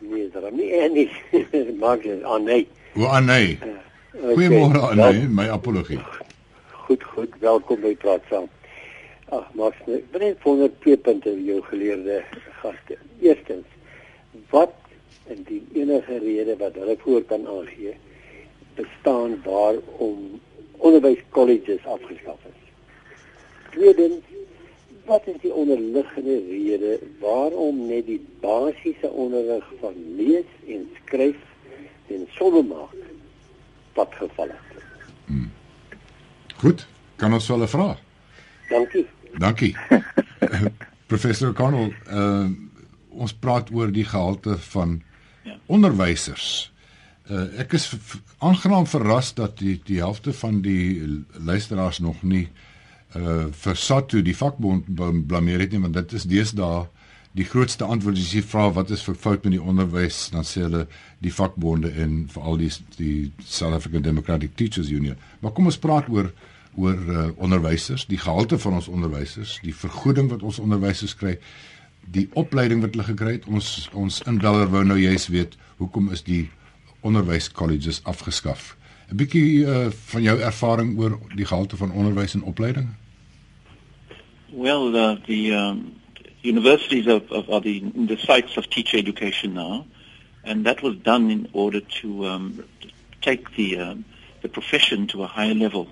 [0.00, 1.44] Nee, daar nie enige.
[1.82, 2.66] Mag jy aan nee.
[2.96, 3.58] O, aan nee.
[3.62, 6.00] Uh, Goeiemôre aan nee, my apologie.
[6.86, 7.38] Goed, goed.
[7.38, 8.50] Welkom by Praat saam.
[9.34, 12.22] Ag, Max, ek ben net voor 'n twee punte jou geleerde
[12.62, 12.98] gaste.
[13.20, 13.66] Eerstens,
[14.50, 14.74] wat
[15.28, 17.96] en die enige rede wat hulle voor kan aangee
[18.74, 20.40] bestaan waarom
[20.76, 22.62] onderwyskolleges afgeskaf is.
[23.70, 24.24] Tweedens,
[25.04, 31.36] wat is die onderliggende rede waarom net die basiese onderrig van lees en skryf
[32.06, 32.96] en sommemaak
[33.94, 34.82] wat geval het?
[35.24, 35.50] Hmm.
[36.56, 36.86] Goed,
[37.16, 37.98] kan ons wel 'n vraag?
[38.68, 39.06] Dankie.
[39.38, 39.76] Dankie.
[41.12, 42.50] Professor Connell, uh,
[43.08, 45.02] ons praat oor die gehalte van
[45.66, 46.70] onderwysers.
[47.26, 47.88] Uh, ek is
[48.38, 52.48] aangenaam verras dat die die helfte van die luisteraars nog nie
[53.16, 54.86] uh vir SATU die vakbond
[55.26, 56.84] blameer het nie want dit is deesdae
[57.36, 60.64] die grootste antwoord as jy vra wat is vir fout met die onderwys dan sê
[60.64, 60.86] hulle
[61.24, 65.16] die vakbonde en veral die die South African Democratic Teachers Union.
[65.40, 66.32] Maar kom ons praat oor
[66.76, 71.38] oor uh, onderwysers, die gehalte van ons onderwysers, die vergoeding wat ons onderwysers kry,
[72.12, 73.46] die opleiding wat hulle gekry het.
[73.46, 76.48] Ons ons inbeller wou nou juist weet hoekom is die
[77.00, 78.76] onderwys colleges afgeskaf.
[79.10, 82.88] 'n Bietjie uh, van jou ervaring oor die gehalte van onderwys en opleiding?
[84.50, 85.96] Well, uh, the um
[86.46, 89.84] universities are, are, are the, the sites of teacher education now,
[90.44, 92.64] and that was done in order to um,
[93.20, 94.04] take the um,
[94.42, 95.88] the profession to a higher level.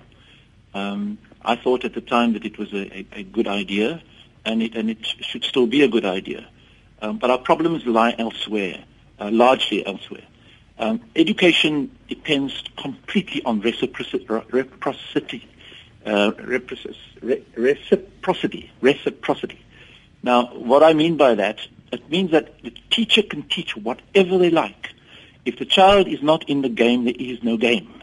[0.75, 4.03] Um, I thought at the time that it was a, a, a good idea,
[4.45, 6.47] and it and it should still be a good idea.
[7.03, 8.85] Um, but our problems lie elsewhere,
[9.19, 10.25] uh, largely elsewhere.
[10.79, 15.49] Um, education depends completely on reciprocity, reciprocity,
[16.05, 16.33] uh,
[17.57, 19.61] reciprocity, reciprocity.
[20.23, 21.61] Now, what I mean by that,
[21.93, 24.91] it means that the teacher can teach whatever they like.
[25.45, 28.03] If the child is not in the game, there is no game.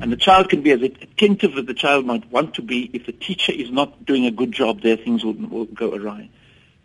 [0.00, 2.90] And the child can be as attentive as the child might want to be.
[2.92, 6.30] If the teacher is not doing a good job there, things will, will go awry.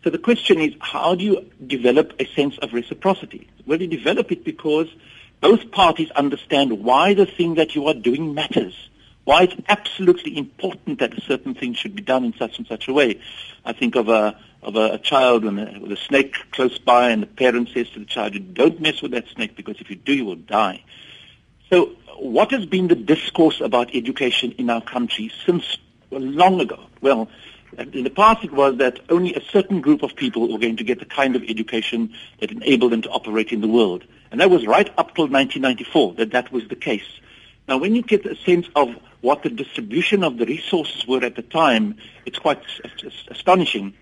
[0.02, 3.48] So the question is, how do you develop a sense of reciprocity?
[3.66, 4.88] Well, you develop it because
[5.40, 8.74] both parties understand why the thing that you are doing matters
[9.26, 12.86] why it's absolutely important that a certain thing should be done in such and such
[12.86, 13.20] a way.
[13.64, 17.10] I think of a of a, a child with a, with a snake close by,
[17.10, 19.96] and the parent says to the child, "Don't mess with that snake because if you
[19.96, 20.84] do, you will die."
[21.70, 25.76] So, what has been the discourse about education in our country since
[26.10, 26.78] long ago?
[27.00, 27.28] Well,
[27.78, 30.84] in the past it was that only a certain group of people were going to
[30.84, 34.04] get the kind of education that enabled them to operate in the world.
[34.30, 37.20] And that was right up till 1994 that that was the case.
[37.68, 41.34] Now, when you get a sense of what the distribution of the resources were at
[41.34, 42.62] the time, it's quite
[43.28, 43.94] astonishing.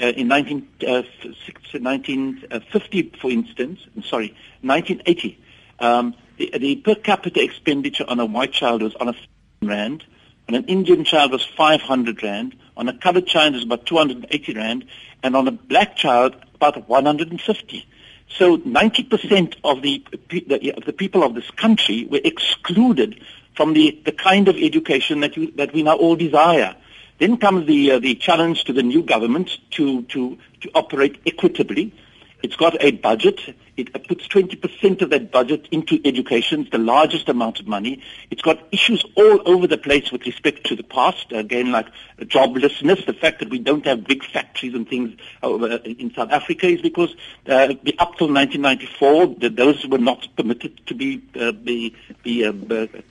[0.00, 5.38] Uh, in 19, uh, 1950, for instance, sorry, 1980,
[5.78, 9.14] um, the, the, per capita expenditure on a white child was on a
[9.62, 10.04] rand,
[10.48, 14.86] on an Indian child was 500 rand, on a colored child was about 280 rand,
[15.22, 17.86] and on a black child about 150.
[18.28, 23.22] So 90% of the, the, of the people of this country were excluded
[23.54, 26.74] from the, the kind of education that, you, that we now all desire.
[27.18, 31.94] Then comes the, uh, the challenge to the new government to, to, to operate equitably
[32.42, 33.40] it's got a budget.
[33.74, 36.68] It puts 20% of that budget into education.
[36.70, 38.02] The largest amount of money.
[38.30, 41.32] It's got issues all over the place with respect to the past.
[41.32, 41.86] Again, like
[42.20, 46.82] joblessness, the fact that we don't have big factories and things in South Africa is
[46.82, 47.14] because
[47.48, 52.52] uh, up till 1994, those were not permitted to be uh, be, be uh,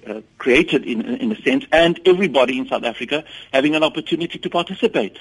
[0.07, 4.49] uh, created in, in a sense, and everybody in South Africa having an opportunity to
[4.49, 5.17] participate.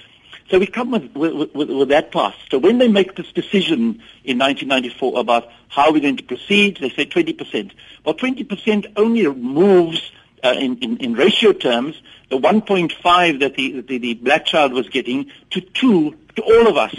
[0.50, 2.36] So we come with, with, with, with, that past.
[2.50, 6.90] So when they make this decision in 1994 about how we're going to proceed, they
[6.90, 7.70] say 20%.
[8.04, 10.10] Well, 20% only moves
[10.42, 14.88] uh, in, in, in, ratio terms the 1.5 that the, the, the black child was
[14.88, 16.94] getting to 2 to all of us.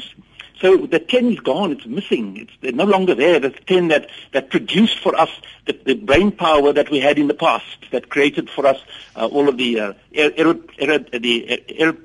[0.62, 1.72] So the 10 is gone.
[1.72, 2.38] It's missing.
[2.38, 3.40] It's they're no longer there.
[3.40, 5.30] The 10 that, that produced for us
[5.66, 8.80] the, the brain power that we had in the past, that created for us
[9.16, 11.98] uh, all of the uh, air, air, air, the air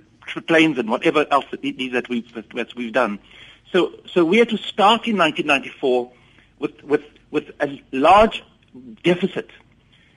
[0.46, 3.18] planes and whatever else is that we've, that we've done.
[3.72, 6.10] So, so we had to start in 1994
[6.58, 8.42] with, with, with a large
[9.02, 9.50] deficit.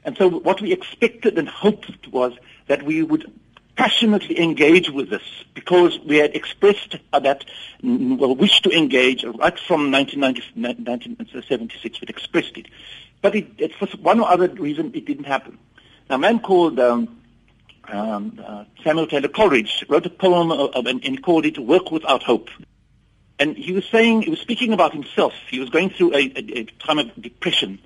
[0.03, 2.33] And so what we expected and hoped was
[2.67, 3.31] that we would
[3.75, 5.21] passionately engage with this
[5.53, 7.45] because we had expressed that
[7.81, 12.01] well, wish to engage right from 1976.
[12.01, 12.67] We'd expressed it.
[13.21, 15.57] But it, it, for one or other reason, it didn't happen.
[16.09, 17.18] Now, a man called um,
[17.91, 22.23] um, uh, Samuel Taylor Coleridge wrote a poem of, of, and, called it "Work Without
[22.23, 22.49] Hope."
[23.39, 25.33] And he was saying, he was speaking about himself.
[25.49, 27.79] He was going through a, a, a time of depression,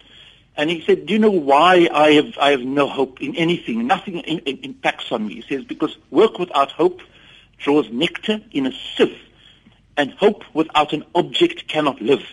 [0.58, 3.88] and he said, "Do you know why I have I have no hope in anything?
[3.88, 7.02] Nothing in, in, impacts on me." He says, "Because work without hope
[7.60, 9.18] draws nectar in a sieve,
[9.96, 12.24] and hope without an object cannot live."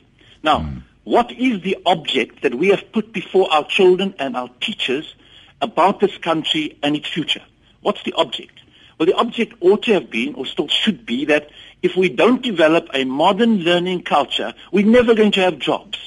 [0.42, 0.82] Now, mm.
[1.04, 5.14] what is the object that we have put before our children and our teachers
[5.60, 7.42] about this country and its future?
[7.82, 8.60] What's the object?
[8.98, 11.50] Well, the object ought to have been, or still should be, that
[11.82, 15.98] if we don't develop a modern learning culture, we're never going to have jobs.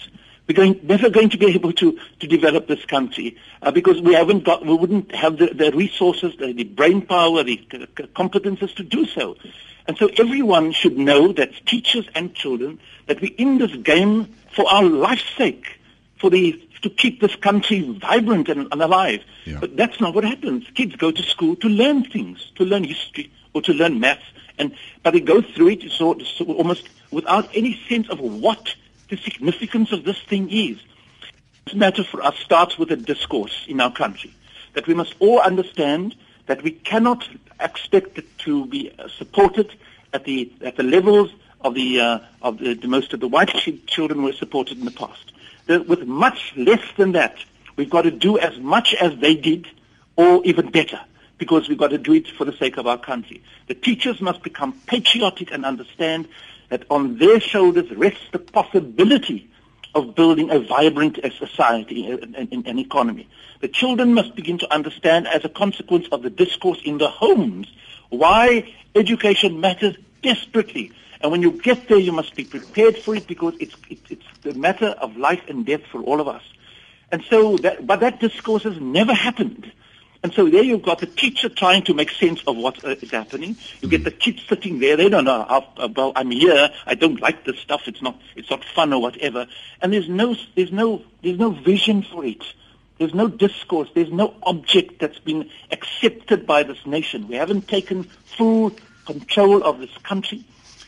[0.47, 4.13] We're going, never going to be able to, to develop this country uh, because we
[4.13, 7.57] haven't got, we wouldn't have the, the resources, the, the brain power, the
[8.13, 9.37] competences to do so.
[9.87, 14.71] And so everyone should know that teachers and children, that we're in this game for
[14.71, 15.79] our life's sake,
[16.19, 19.23] for the to keep this country vibrant and, and alive.
[19.45, 19.59] Yeah.
[19.59, 20.65] But that's not what happens.
[20.75, 24.23] Kids go to school to learn things, to learn history or to learn maths,
[24.57, 28.75] and but they go through it so, so almost without any sense of what
[29.09, 30.77] the significance of this thing is.
[31.65, 34.33] This matter for us starts with a discourse in our country
[34.73, 36.15] that we must all understand
[36.47, 37.27] that we cannot
[37.59, 39.73] expect it to be supported
[40.13, 43.49] at the at the levels of the uh, of the, the, most of the white
[43.87, 45.32] children were supported in the past.
[45.67, 47.37] That with much less than that,
[47.75, 49.67] we've got to do as much as they did,
[50.15, 50.99] or even better,
[51.37, 53.41] because we've got to do it for the sake of our country.
[53.67, 56.27] The teachers must become patriotic and understand
[56.69, 59.49] that on their shoulders rests the possibility
[59.95, 63.27] of building a vibrant uh, society uh, and, and, and economy.
[63.61, 67.67] The children must begin to understand as a consequence of the discourse in the homes
[68.09, 70.91] why education matters desperately.
[71.23, 74.25] And when you get there, you must be prepared for it because it's, it, it's
[74.41, 76.43] the matter of life and death for all of us.
[77.13, 79.71] And so, that, but that discourse has never happened.
[80.21, 83.11] And so there you've got the teacher trying to make sense of what uh, is
[83.11, 83.55] happening.
[83.81, 84.97] You get the kids sitting there.
[84.97, 86.69] They don't know how, uh, well, I'm here.
[86.85, 87.83] I don't like this stuff.
[87.87, 89.47] It's not, it's not fun or whatever.
[89.81, 92.43] And there's no, there's no, there's no vision for it.
[92.97, 93.89] There's no discourse.
[93.95, 97.27] There's no object that's been accepted by this nation.
[97.27, 98.73] We haven't taken full
[99.05, 100.45] control of this country.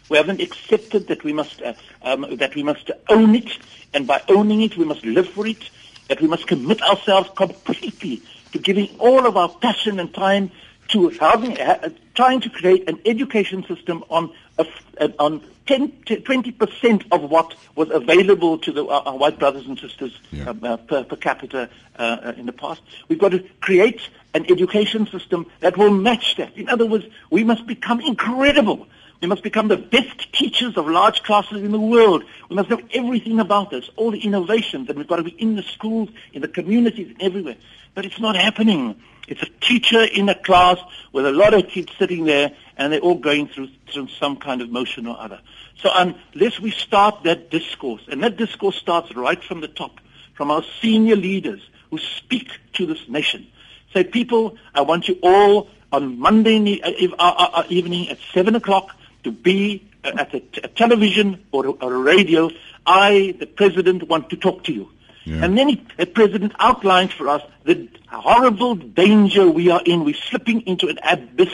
[0.09, 3.57] We haven't accepted that we must, uh, um, that we must own it.
[3.93, 5.69] And by owning it, we must live for it.
[6.07, 10.51] That we must commit ourselves completely to giving all of our passion and time
[10.89, 14.65] to having, uh, trying to create an education system on a,
[14.99, 15.91] uh, on 10
[16.23, 20.49] 20 percent of what was available to the, our white brothers and sisters yeah.
[20.49, 22.81] Um, uh, per, per, capita uh, uh, in the past.
[23.07, 24.01] We've got to create
[24.33, 26.55] an education system that will match that.
[26.55, 28.87] In other words, we must become incredible.
[29.21, 32.23] We must become the best teachers of large classes in the world.
[32.49, 35.55] We must know everything about this, all the innovations, and we've got to be in
[35.55, 37.55] the schools, in the communities, everywhere.
[37.93, 39.01] But it's not happening.
[39.27, 40.77] It's a teacher in a class
[41.11, 44.61] with a lot of kids sitting there, and they're all going through, through some kind
[44.61, 45.39] of motion or other.
[45.81, 49.99] So unless we start that discourse, and that discourse starts right from the top,
[50.35, 53.47] from our senior leaders who speak to this nation.
[53.93, 58.95] Say, people, I want you all on Monday uh, uh, uh, evening at 7 o'clock
[59.25, 62.49] to be at a, t- a television or a, or a radio.
[62.85, 64.89] I, the president, want to talk to you.
[65.25, 65.43] Yeah.
[65.43, 70.05] And then the president outlines for us the horrible danger we are in.
[70.05, 71.53] We're slipping into an abyss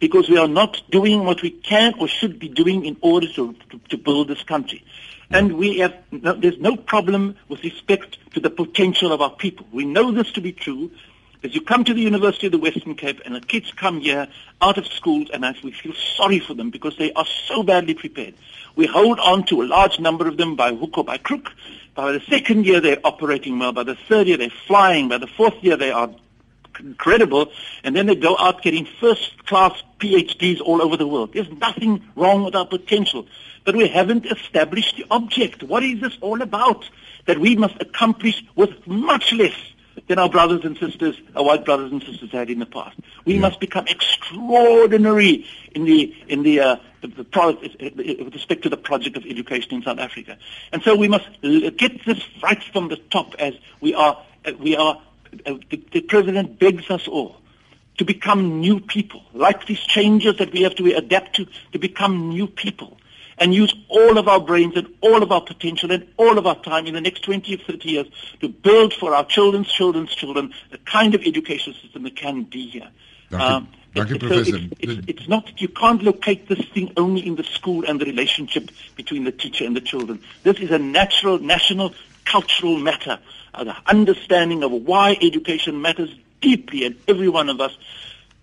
[0.00, 3.54] because we are not doing what we can or should be doing in order to,
[3.70, 4.84] to, to build this country.
[5.30, 5.38] Yeah.
[5.38, 9.66] And we have, no, there's no problem with respect to the potential of our people.
[9.72, 10.90] We know this to be true.
[11.42, 14.28] As you come to the University of the Western Cape and the kids come here
[14.60, 18.34] out of school and we feel sorry for them because they are so badly prepared.
[18.74, 21.50] We hold on to a large number of them by hook or by crook
[21.96, 23.72] by the second year, they're operating well.
[23.72, 25.08] By the third year, they're flying.
[25.08, 26.10] By the fourth year, they are
[26.78, 27.50] incredible.
[27.82, 31.32] And then they go out getting first-class PhDs all over the world.
[31.32, 33.26] There's nothing wrong with our potential.
[33.64, 35.62] But we haven't established the object.
[35.62, 36.84] What is this all about?
[37.24, 39.56] That we must accomplish with much less
[40.08, 42.96] than our brothers and sisters, our white brothers and sisters had in the past.
[43.24, 43.40] We yeah.
[43.40, 48.76] must become extraordinary in the in the, uh, the, the product, with respect to the
[48.76, 50.38] project of education in South Africa.
[50.72, 54.76] And so we must get this right from the top, as we are uh, we
[54.76, 55.00] are.
[55.44, 57.36] Uh, the, the president begs us all
[57.98, 62.28] to become new people, like these changes that we have to adapt to, to become
[62.28, 62.96] new people
[63.38, 66.60] and use all of our brains and all of our potential and all of our
[66.62, 68.06] time in the next 20 or 30 years
[68.40, 72.68] to build for our children's children's children the kind of education system that can be
[72.68, 72.88] here.
[73.32, 74.56] Um, Thank you, Professor.
[74.56, 78.04] It's, it's, it's, not, you can't locate this thing only in the school and the
[78.04, 80.20] relationship between the teacher and the children.
[80.42, 81.94] This is a natural, national,
[82.26, 83.18] cultural matter,
[83.54, 87.72] uh, the understanding of why education matters deeply, in every one of us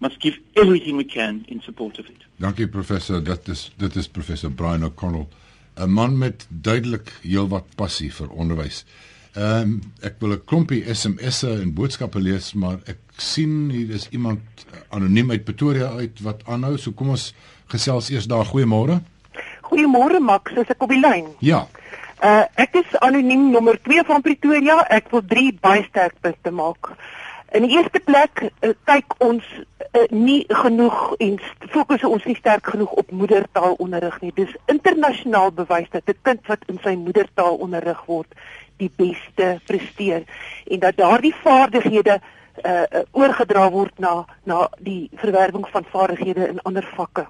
[0.04, 2.28] must give everything we can in support of it.
[2.44, 5.28] Dankie professor, dit is dit is professor Brian O'Connell,
[5.76, 8.84] 'n man met duidelik heelwat passie vir onderwys.
[9.34, 9.70] Ehm um,
[10.02, 14.42] ek wil 'n klompie SMS'e en boodskappe lees, maar ek sien hier is iemand
[14.90, 16.78] anoniem uit Pretoria uit wat aanhou.
[16.78, 17.34] So kom ons
[17.74, 18.46] gesels eers daar.
[18.46, 19.02] Goeiemôre.
[19.62, 21.32] Goeiemôre Max, is ek op die lyn?
[21.40, 21.68] Ja.
[22.22, 24.84] Uh ek is anoniem nommer 2 van Pretoria.
[24.90, 26.94] Ek wil 3 baie sterk punte maak.
[27.54, 31.36] In die eerste plek uh, kyk ons uh, nie genoeg en
[31.70, 34.32] fokus ons nie sterk genoeg op moedertaalonderrig nie.
[34.34, 38.34] Dis internasionaal bewys dat 'n kind wat in sy moedertaal onderrig word,
[38.82, 40.26] die beste presteer
[40.66, 46.66] en dat daardie vaardighede uh, uh, oorgedra word na na die verwerwing van vaardighede in
[46.66, 47.28] ander vakke.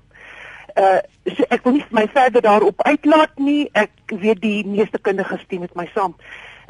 [0.80, 1.04] Uh
[1.36, 3.70] so ek wil nie my verder daarop uitlaat nie.
[3.74, 6.16] Ek weet die meeste kinders stem met my saam.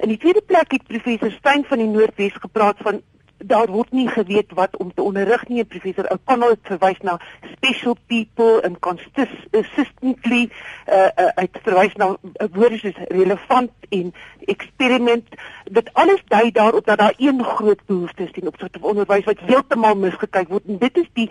[0.01, 3.01] In die tweede plek het professor Steyn van die Noordwes gepraat van
[3.47, 5.65] daar word nie geweet wat om te onderrig nie.
[5.65, 7.17] Professor O'Connell het verwys na
[7.51, 10.49] special people and consistently
[10.87, 14.13] uh, uh uit verwys na uh, woorde soos relevant en
[14.45, 15.27] experiment.
[15.71, 19.45] Dit alles dui daarop dat daar een groot behoefte is ten opsigte van onderwys wat
[19.45, 21.29] heeltemal misgekyk word en dit is die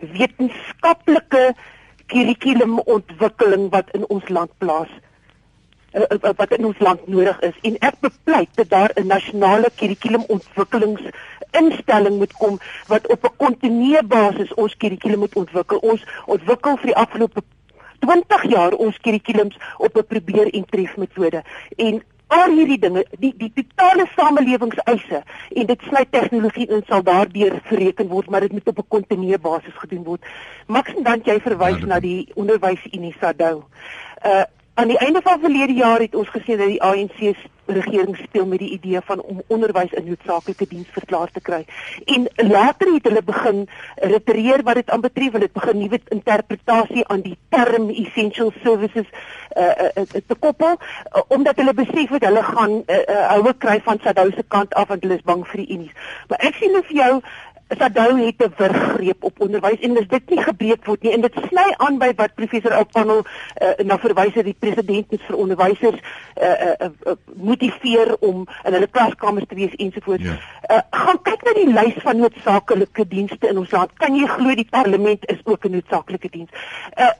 [0.00, 1.54] wetenskaplike
[2.06, 5.05] kurrikulumontwikkeling wat in ons land plaasvind uh, uh,
[6.20, 12.32] wat in ons land nodig is en ek bepleit dat daar 'n nasionale kurrikulumontwikkelingsinstelling moet
[12.32, 15.78] kom wat op 'n kontinuerlike basis ons kurrikulum moet ontwikkel.
[15.78, 17.42] Ons ontwikkel vir die afgelope
[17.98, 21.42] 20 jaar ons kurrikulums op 'n probeer en tref metode
[21.76, 27.62] en al hierdie dinge die die totale samelewingseise en dit sluit tegnologie in sal daardeur
[27.68, 30.24] bereken word maar dit moet op 'n kontinuerlike basis gedoen word.
[30.66, 33.62] Max en dan jy verwys ja, na die onderwysunie SADU.
[34.24, 34.44] Uh
[34.76, 38.58] Aan die einde van verlede jaar het ons gesien dat die ANC regering speel met
[38.58, 41.62] die idee van om onderwys in noodsaaklike diens verklaar te kry.
[42.04, 43.62] En later het hulle begin
[43.94, 49.08] retireer wat dit aanbetref, hulle het begin nuwe interpretasie aan die term essential services
[49.56, 53.54] uh, uh, te koppel uh, omdat hulle besef het hulle gaan 'n uh, uh, houe
[53.58, 55.94] kry van Sadou se kant af want hulle is bang vir die unies.
[56.28, 57.20] Maar ek sien nou vir jou
[57.68, 61.34] Sadou het 'n wurggreep op onderwys en dis dit nie gebreek word nie en dit
[61.48, 63.22] sny aan by wat professor O'Connell
[63.62, 65.98] uh, na verwys het die president moet vir onderwysers
[66.42, 70.22] uh, uh, uh, motiveer om in hulle klaskamers te wees ensovoorts.
[70.22, 70.38] Ja.
[70.70, 73.92] Uh, gaan kyk na die lys van noodsaaklike dienste in ons land.
[73.98, 76.50] Kan jy glo die parlement is ook 'n noodsaaklike diens?
[76.94, 77.10] Uh,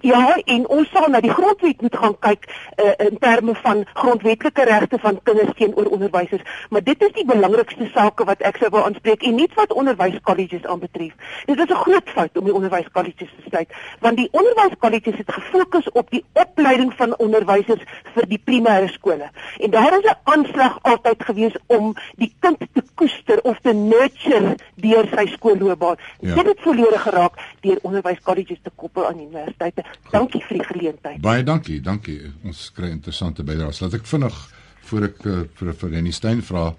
[0.00, 4.64] ja en ons sal na die grondwet moet gaan kyk uh, in terme van grondwetlike
[4.64, 6.42] regte van kinders teenoor onderwysers.
[6.70, 10.66] Maar dit is die belangrikste sake wat ek sou wou aanspreek en nie wat onderwyskolleges
[10.66, 11.12] aanbetref.
[11.46, 15.90] Dit is 'n groot fout om die onderwyskolleges te sluit want die onderwyskolleges het gefokus
[15.90, 17.82] op die opleiding van onderwysers
[18.14, 19.30] vir die primêre skole.
[19.58, 24.56] En daar is 'n aanslag altyd gewees om die kind te koester of te nurture
[24.74, 25.96] deur sy skoolloopbaan.
[26.20, 26.34] Ja.
[26.34, 29.84] dit het volledig geraak deur onderwyskolleges te koppel aan die universiteite.
[30.10, 31.20] Dankie vir die geleentheid.
[31.22, 32.18] Baie dankie, dankie.
[32.44, 33.80] Ons kry interessante bydraes.
[33.82, 34.40] Laat ek vinnig
[34.88, 36.76] voor ek uh, vir vir Renny Stein vra 'n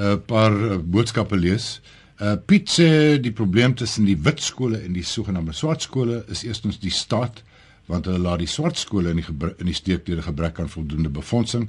[0.00, 1.80] uh, paar uh, boodskappe lees.
[2.20, 6.44] Uh Piet sê die probleem tussen die wit skole en die sogenaamde swart skole is
[6.44, 7.42] eerstens die staat
[7.86, 10.68] want hulle laat die swart skole in die in die steek deur 'n gebrek aan
[10.68, 11.68] voldoende befondsing.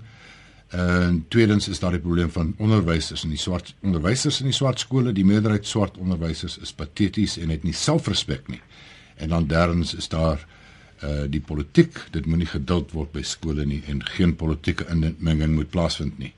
[0.69, 4.79] En tweedens is daar die probleem van onderwysers in die swart onderwysers in die swart
[4.79, 5.13] skole.
[5.13, 8.61] Die meerderheid swart onderwysers is pateties en het nie selfrespek nie.
[9.15, 10.45] En dan derdens is daar
[11.03, 15.69] uh die politiek, dit moenie geduld word by skole nie en geen politieke inmenging moet
[15.69, 16.33] plaasvind nie.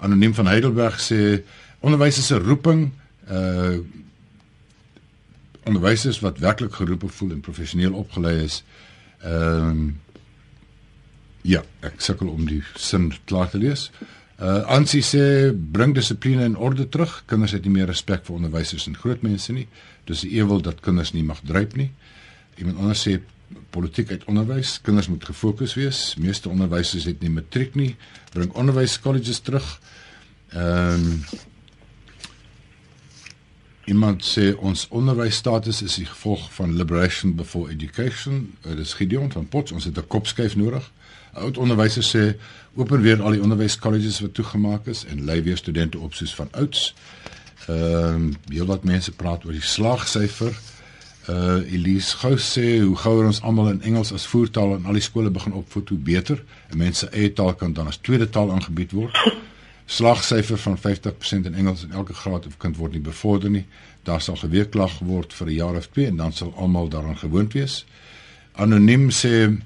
[0.00, 1.42] Anoniem van Heidelberg sê
[1.80, 2.90] onderwys is 'n roeping,
[3.30, 3.78] uh
[5.68, 8.62] onderwysers wat werklik geroepe voel en professioneel opgelei is.
[9.20, 9.92] Ehm uh,
[11.42, 13.90] ja, ek sukkel om die sin klaar te lees.
[14.40, 17.22] Uh Ansie sê bring dissipline en orde terug.
[17.26, 19.68] Kinders het nie meer respek vir onderwysers en groot mense nie.
[20.04, 21.90] Dis 'n ewel dat kinders nie mag druip nie.
[22.58, 23.18] Iemand anders sê
[23.70, 26.14] politiek uit onderwys, kinders moet gefokus wees.
[26.18, 27.94] Meeste onderwysers het nie matriek nie.
[28.32, 29.76] Bring onderwyskolleges terug.
[30.48, 31.22] Ehm um,
[33.88, 38.42] Iemand sê ons onderwysstatus is die gevolg van liberation before education.
[38.60, 40.90] Uh, dit is Gideon van Potts, ons het 'n kopskuif nodig.
[41.32, 42.36] Oud onderwysers sê
[42.74, 46.48] open weer al die onderwyskolleges wat toegemaak is en lei weer studente op soos van
[46.50, 46.94] ouds.
[47.66, 50.50] Ehm um, heelwat mense praat oor die slaagsyfer.
[50.50, 50.77] Uh
[51.28, 55.30] Elise gou sê hoe gouer ons almal in Engels as voertaal in al die skole
[55.30, 56.40] begin opvoed hoe beter.
[56.72, 59.18] En mense eie taal kan dan as tweede taal aangebied word.
[59.98, 63.64] Slagsyfer van 50% in Engels in elke graad of kind word nie bevorder nie.
[64.08, 67.52] Daar sal geweerklag word vir 'n jaar of twee en dan sal almal daaraan gewoond
[67.52, 67.84] wees.
[68.52, 69.60] Anoniem sê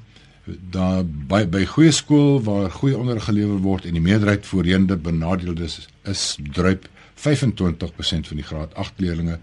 [0.47, 5.79] daar by by goeie skool waar goeie onderrig gelewer word en die meerderheid voorheende benadeeldes
[5.79, 9.39] is, is druip 25% van die graad 8 leerders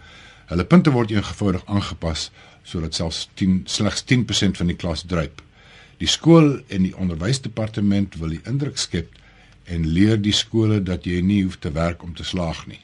[0.49, 2.29] Hulle punte word eenvoudig aangepas
[2.65, 5.43] sodat selfs 10 slegs 10% van die klas druip.
[5.99, 9.13] Die skool en die onderwysdepartement wil die indruk skep
[9.69, 12.81] en leer die skole dat jy nie hoef te werk om te slaag nie.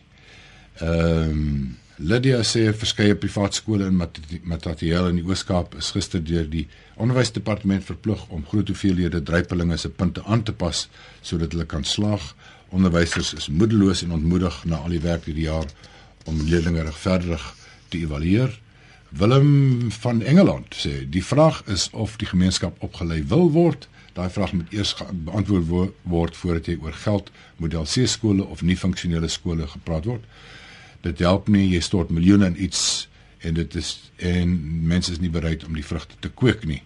[0.83, 6.43] Ehm um, Lydia sê verskeie privaat skole in Matatiele in die Oos-Kaap is gister deur
[6.51, 6.65] die
[6.99, 10.81] onderwysdepartement verplig om groot hoeveelhede druipelinge se punte aan te pas
[11.21, 12.33] sodat hulle kan slaag.
[12.75, 15.71] Onderwysers is moedeloos en ontmoedig na al die werk hierdie jaar
[16.25, 17.43] om leerlinge regverdig
[17.89, 18.53] te evalueer.
[19.09, 23.87] Willem van Engeland sê die vraag is of die gemeenskap opgelei wil word.
[24.15, 28.77] Daai vraag moet eers beantwoord word voordat jy oor geld, model C skole of nie
[28.77, 30.23] funksionele skole gepraat word.
[31.05, 33.07] Dit help nie jy stort miljoene in iets
[33.45, 34.55] en dit is en
[34.87, 36.81] mense is nie bereid om die vrugte te kweek nie.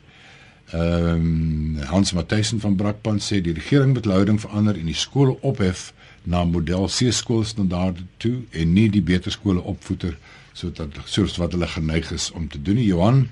[0.74, 5.38] Ehm um, Hans Matthysen van Brakpan sê die regering moet houding verander en die skole
[5.42, 5.94] ophef
[6.30, 10.18] na model C skoolstandaarde toe en nie die beter skole opvoeder
[10.54, 12.78] sodat soos wat hulle geneig is om te doen.
[12.84, 13.24] Johan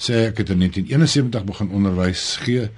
[0.00, 2.68] sê ek het in 1971 begin onderwys gee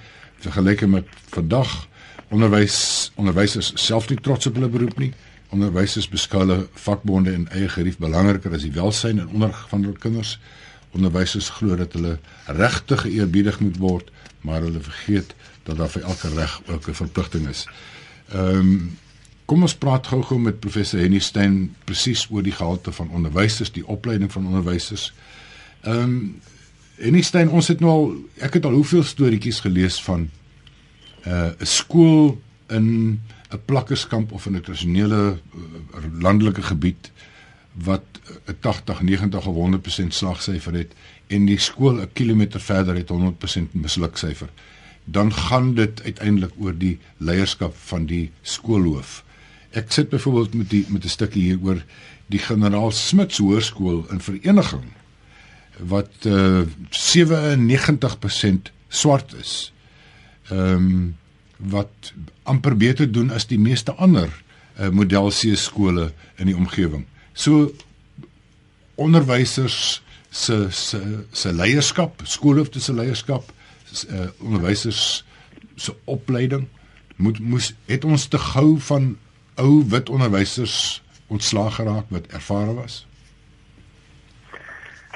[0.43, 1.87] vergelyk met vandag
[2.35, 2.79] onderwys
[3.17, 5.13] onderwysers self nie trots op hulle beroep nie.
[5.55, 9.97] Onderwysers beskou hulle vakbonde en eie gerief belangriker as die welsyn en onderrig van hul
[10.03, 10.37] kinders.
[10.97, 12.19] Onderwysers glo dat hulle
[12.59, 14.11] regtig geëerbiedig moet word,
[14.45, 15.35] maar hulle vergeet
[15.69, 17.67] dat daar vir elke reg ook 'n verpligting is.
[18.33, 18.97] Ehm um,
[19.49, 23.87] kom ons praat gou-gou met professor Henny Stein presies oor die gehalte van onderwysers, die
[23.87, 25.13] opleiding van onderwysers.
[25.83, 26.21] Ehm um,
[26.99, 28.09] Henny Stein, ons het nou al
[28.43, 30.25] ek het al hoeveel storieetjies gelees van
[31.27, 32.41] uh, 'n skool
[32.75, 33.21] in
[33.55, 37.13] 'n plakkerskamp of in 'n tradisionele uh, landelike gebied
[37.73, 38.05] wat
[38.47, 40.93] 'n 80, 90 of 100% slagsyfer het
[41.27, 44.51] en die skool 'n kilometer verder het 100% misluksyfer
[45.05, 49.25] dan gaan dit uiteindelik oor die leierskap van die skoolhoof.
[49.79, 51.83] Ek sit byvoorbeeld met die met 'n stukkie hier oor
[52.27, 54.89] die generaal Smits hoërskool in vereniging
[55.79, 59.73] wat uh, 97% swart is
[60.51, 61.17] ehm um,
[61.59, 62.13] wat
[62.43, 64.31] amper beter doen as die meeste ander
[64.79, 67.03] uh, model C skole in die omgewing.
[67.33, 67.73] So
[68.95, 71.01] onderwysers se se
[71.33, 73.51] se leierskap, skoolhoofde se leierskap,
[74.11, 75.25] uh, onderwysers
[75.77, 76.69] se opleiding
[77.17, 79.17] moet moes het ons te gou van
[79.59, 83.03] ou wit onderwysers ontslaag geraak wat ervare was.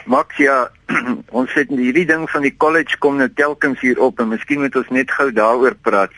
[0.04, 0.70] Max ja,
[1.40, 4.76] ons het hierdie ding van die college kom nou telkens hier op en miskien moet
[4.76, 6.14] ons net gou daaroor praat.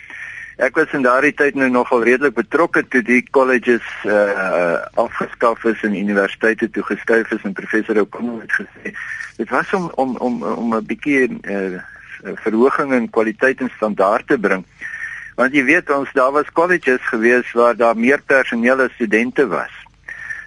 [0.63, 5.83] Ek was in daardie tyd nou nogal redelik betrokke toe die colleges uh afgeskaf is
[5.83, 8.95] en universiteite toe geskuif is en professor Okom het gesê
[9.37, 11.83] dit was om om om om 'n bietjie uh
[12.45, 14.65] verhoging in kwaliteit en standaard te bring.
[15.35, 19.73] Want jy weet ons daar was colleges gewees waar daar meer personeel as studente was.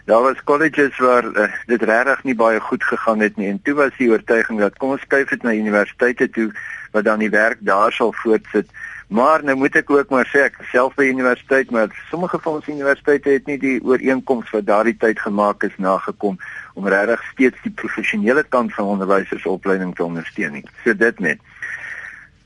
[0.08, 3.74] Daar was colleges waar uh, dit regtig nie baie goed gegaan het nie en toe
[3.76, 6.52] was die oortuiging dat kom ons skuif dit na universiteite toe
[6.94, 8.72] wat dan die werk daar sal voortsit.
[9.08, 12.72] Maar nou moet ek ook maar sê ek self by universiteit maar sommige van ons
[12.72, 16.40] universiteite het nie die ooreenkomste wat daardie tyd gemaak is nagekom
[16.80, 20.66] om regtig steeds die professionele kant van onderwysersopleiding te ondersteun nie.
[20.86, 21.44] So dit net.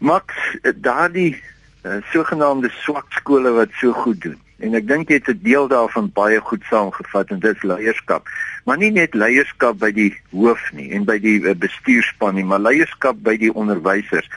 [0.01, 0.33] Max
[0.81, 1.35] daardie
[1.83, 5.67] uh, sogenaamde swak skole wat so goed doen En ek dink jy het 'n deel
[5.67, 8.29] daarvan baie goed saamgevat en dit is leierskap.
[8.65, 12.61] Maar nie net leierskap by die hoof nie en by die eh, bestuurspan nie, maar
[12.61, 14.29] leierskap by die onderwysers.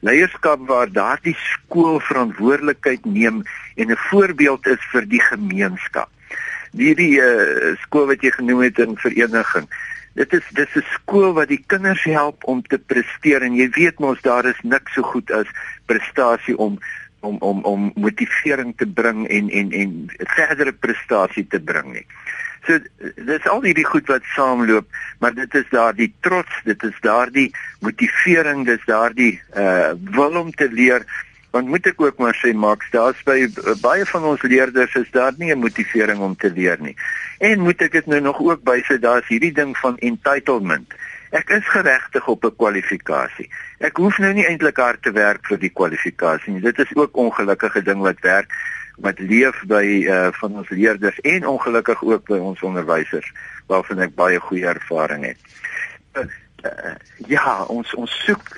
[0.00, 3.42] Leierskap waar daardie skool verantwoordelikheid neem
[3.76, 6.08] en 'n voorbeeld is vir die gemeenskap.
[6.72, 9.66] Hierdie uh, skool wat jy genoem het in vereniging.
[10.20, 14.00] Dit is dis 'n skool wat die kinders help om te presteer en jy weet
[14.04, 15.48] mos daar is niks so goed as
[15.86, 16.78] prestasie om
[17.20, 22.06] om om om motivering te bring en en en verdere prestasie te bring nie.
[22.66, 22.78] So
[23.16, 24.86] dis al hierdie goed wat saamloop,
[25.18, 27.48] maar dit is daardie trots, dit is daardie
[27.80, 31.06] motivering, dis daardie uh wil om te leer.
[31.50, 33.48] Want moet ek ook maar sê Max, daar's by
[33.82, 36.96] baie van ons leerders is daar nie 'n motivering om te leer nie.
[37.38, 40.94] En moet ek dit nou nog ook bysê daar's hierdie ding van entitlement.
[41.30, 43.50] Ek is geregtig op 'n kwalifikasie.
[43.78, 46.60] Ek hoef nou nie eintlik hard te werk vir die kwalifikasie nie.
[46.60, 48.50] Dit is ook ongelukkige ding wat werk
[49.00, 53.32] wat leef by uh van ons leerders en ongelukkig ook by ons onderwysers
[53.66, 55.38] waarvan ek baie goeie ervaring het.
[56.12, 56.24] Uh,
[56.64, 56.94] uh,
[57.26, 58.52] ja, ons ons soek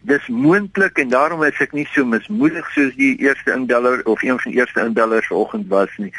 [0.00, 4.38] dis moontlik en daarom is ek nie so mismoedig soos die eerste inbeller of een
[4.38, 6.12] van die eerste inbellers vanoggend was nie.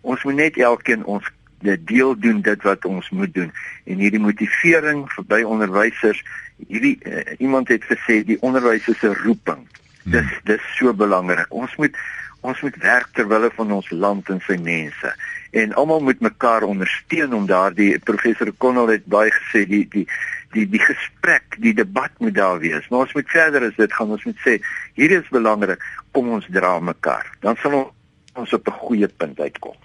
[0.00, 1.24] Ons moet net elkeen ons
[1.60, 3.52] deel doen dit wat ons moet doen
[3.84, 6.22] en hierdie motivering vir by onderwysers
[6.66, 10.12] hierdie uh, iemand het gesê die onderwys is 'n roeping hmm.
[10.12, 11.96] dis dis so belangrik ons moet
[12.40, 15.14] ons moet werk ter wille van ons land en sy mense
[15.50, 20.06] en almal moet mekaar ondersteun om daardie professor Connell het baie gesê die die
[20.52, 24.10] die die gesprek die debat moet daar wees maar ons moet verder as dit gaan
[24.10, 24.58] ons moet sê
[24.94, 25.82] hierdie is belangrik
[26.12, 27.92] kom ons dra mekaar dan sal
[28.34, 29.76] ons op 'n goeie punt uitkom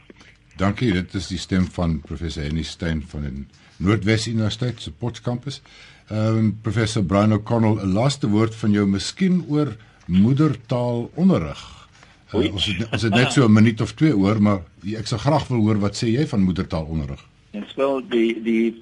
[0.54, 3.46] Dankie, dit is die stem van professor Henny Stein van die
[3.82, 5.42] Noordwes Universiteit se Potchefstroom.
[6.12, 11.64] Ehm um, professor Brian O'Connell, 'n laaste woord van jou miskien oor moedertaalonderrig.
[12.34, 15.20] Uh, ons het ons het net so 'n minuut of twee oor, maar ek sou
[15.20, 17.26] graag wil hoor wat sê jy van moedertaalonderrig?
[17.54, 18.82] Yes, well, the, the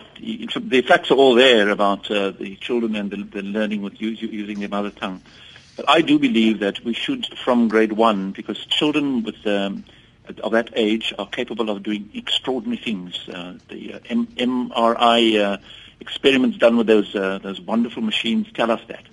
[0.62, 4.62] the facts are all there about uh, the children and the, the learning with using
[4.62, 5.22] their mother tongue.
[5.76, 9.84] But I do believe that we should, from grade one, because children with um,
[10.42, 13.28] of that age are capable of doing extraordinary things.
[13.28, 15.58] Uh, the uh, M- MRI uh,
[16.00, 19.04] experiments done with those uh, those wonderful machines tell us that.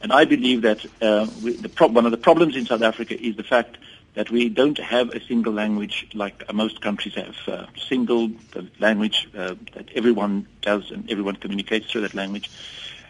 [0.00, 3.14] And I believe that uh, we, the pro- one of the problems in South Africa
[3.16, 3.78] is the fact
[4.14, 7.36] that we don't have a single language like most countries have.
[7.46, 8.30] Uh, single
[8.78, 12.50] language uh, that everyone does and everyone communicates through that language,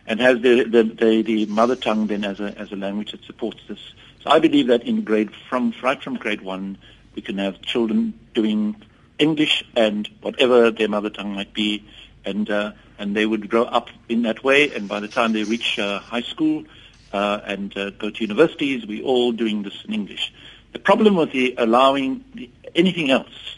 [0.06, 3.22] and has the, the, the, the, mother tongue then as a, as a language that
[3.24, 3.80] supports this.
[4.22, 6.78] So I believe that in grade from right from grade one,
[7.14, 8.82] we can have children doing
[9.18, 11.84] English and whatever their mother tongue might be,
[12.24, 14.74] and uh, and they would grow up in that way.
[14.74, 16.64] And by the time they reach uh, high school
[17.12, 20.32] uh, and uh, go to universities, we're all doing this in English.
[20.74, 23.56] The problem with the allowing the, anything else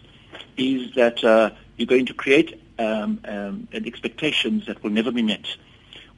[0.59, 5.47] is that uh, you're going to create um, um, expectations that will never be met.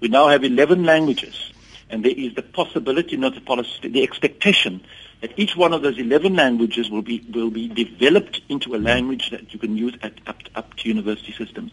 [0.00, 1.52] We now have 11 languages,
[1.88, 4.80] and there is the possibility, not the policy, the expectation
[5.20, 9.30] that each one of those 11 languages will be will be developed into a language
[9.30, 11.70] that you can use at, up, up to university systems.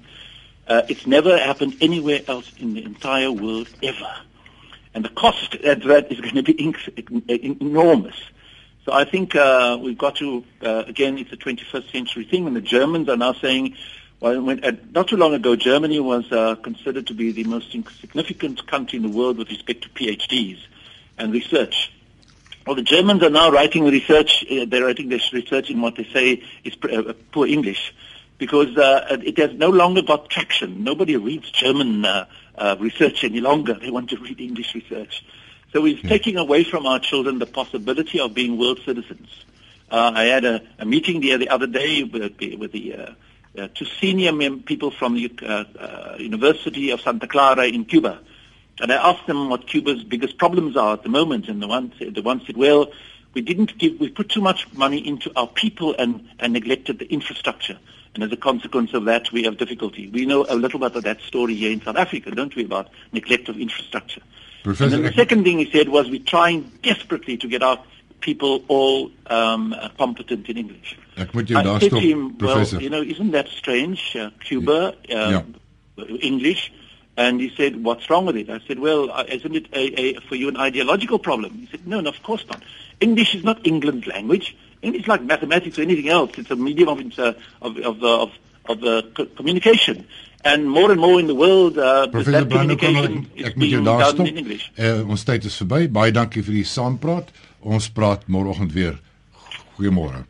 [0.68, 4.16] Uh, it's never happened anywhere else in the entire world ever,
[4.94, 6.76] and the cost of that is going to be
[7.60, 8.16] enormous.
[8.86, 12.56] So I think uh, we've got to, uh, again, it's a 21st century thing, and
[12.56, 13.76] the Germans are now saying,
[14.20, 17.72] well, when, uh, not too long ago, Germany was uh, considered to be the most
[17.72, 20.60] significant country in the world with respect to PhDs
[21.18, 21.92] and research.
[22.68, 26.08] Well, the Germans are now writing research, uh, they're writing this research in what they
[26.14, 27.92] say is uh, poor English
[28.38, 30.84] because it has no longer got traction.
[30.84, 32.06] Nobody reads German
[32.80, 33.76] research any longer.
[33.76, 35.24] They want to read English research.
[35.76, 36.08] So we're yeah.
[36.08, 39.28] taking away from our children the possibility of being world citizens.
[39.92, 43.12] Uh, I had a, a, meeting the, the other day with, with the uh,
[43.58, 48.22] uh, two senior mem- people from the uh, uh, University of Santa Clara in Cuba,
[48.80, 51.92] and I asked them what Cuba's biggest problems are at the moment, and the one
[52.00, 52.94] said, the one said, well,
[53.34, 57.12] we didn't give, we put too much money into our people and, and neglected the
[57.12, 57.78] infrastructure.
[58.14, 60.08] And as a consequence of that, we have difficulty.
[60.08, 62.92] We know a little bit of that story here in South Africa, don't we, about
[63.12, 64.22] neglect of infrastructure.
[64.66, 67.78] Professor, and then the second thing he said was we're trying desperately to get our
[68.20, 70.96] people all um, competent in English.
[71.22, 72.78] Ek moet jou daar stop, him, professor.
[72.78, 74.02] Well, you know, isn't that strange?
[74.16, 75.44] Uh, Cuba, um, yeah.
[76.20, 76.72] English.
[77.18, 78.50] And he said, what's wrong with it?
[78.50, 81.54] I said, well, uh, isn't it a, a, for you an ideological problem?
[81.60, 82.62] He said, no, no, of course not.
[83.00, 84.58] English is not England's language.
[84.82, 86.32] English is like mathematics or anything else.
[86.38, 88.32] It's a medium of, uh, of, of, of,
[88.70, 89.02] of uh,
[89.36, 90.06] communication.
[90.46, 94.04] and more and more in the world uh that communication is ek moet jou daar
[94.12, 94.28] stop.
[94.78, 95.88] Uh, ons tyd is verby.
[95.90, 97.34] Baie dankie vir die saampraat.
[97.66, 99.00] Ons praat môreoggend weer.
[99.80, 100.22] Goeiemôre.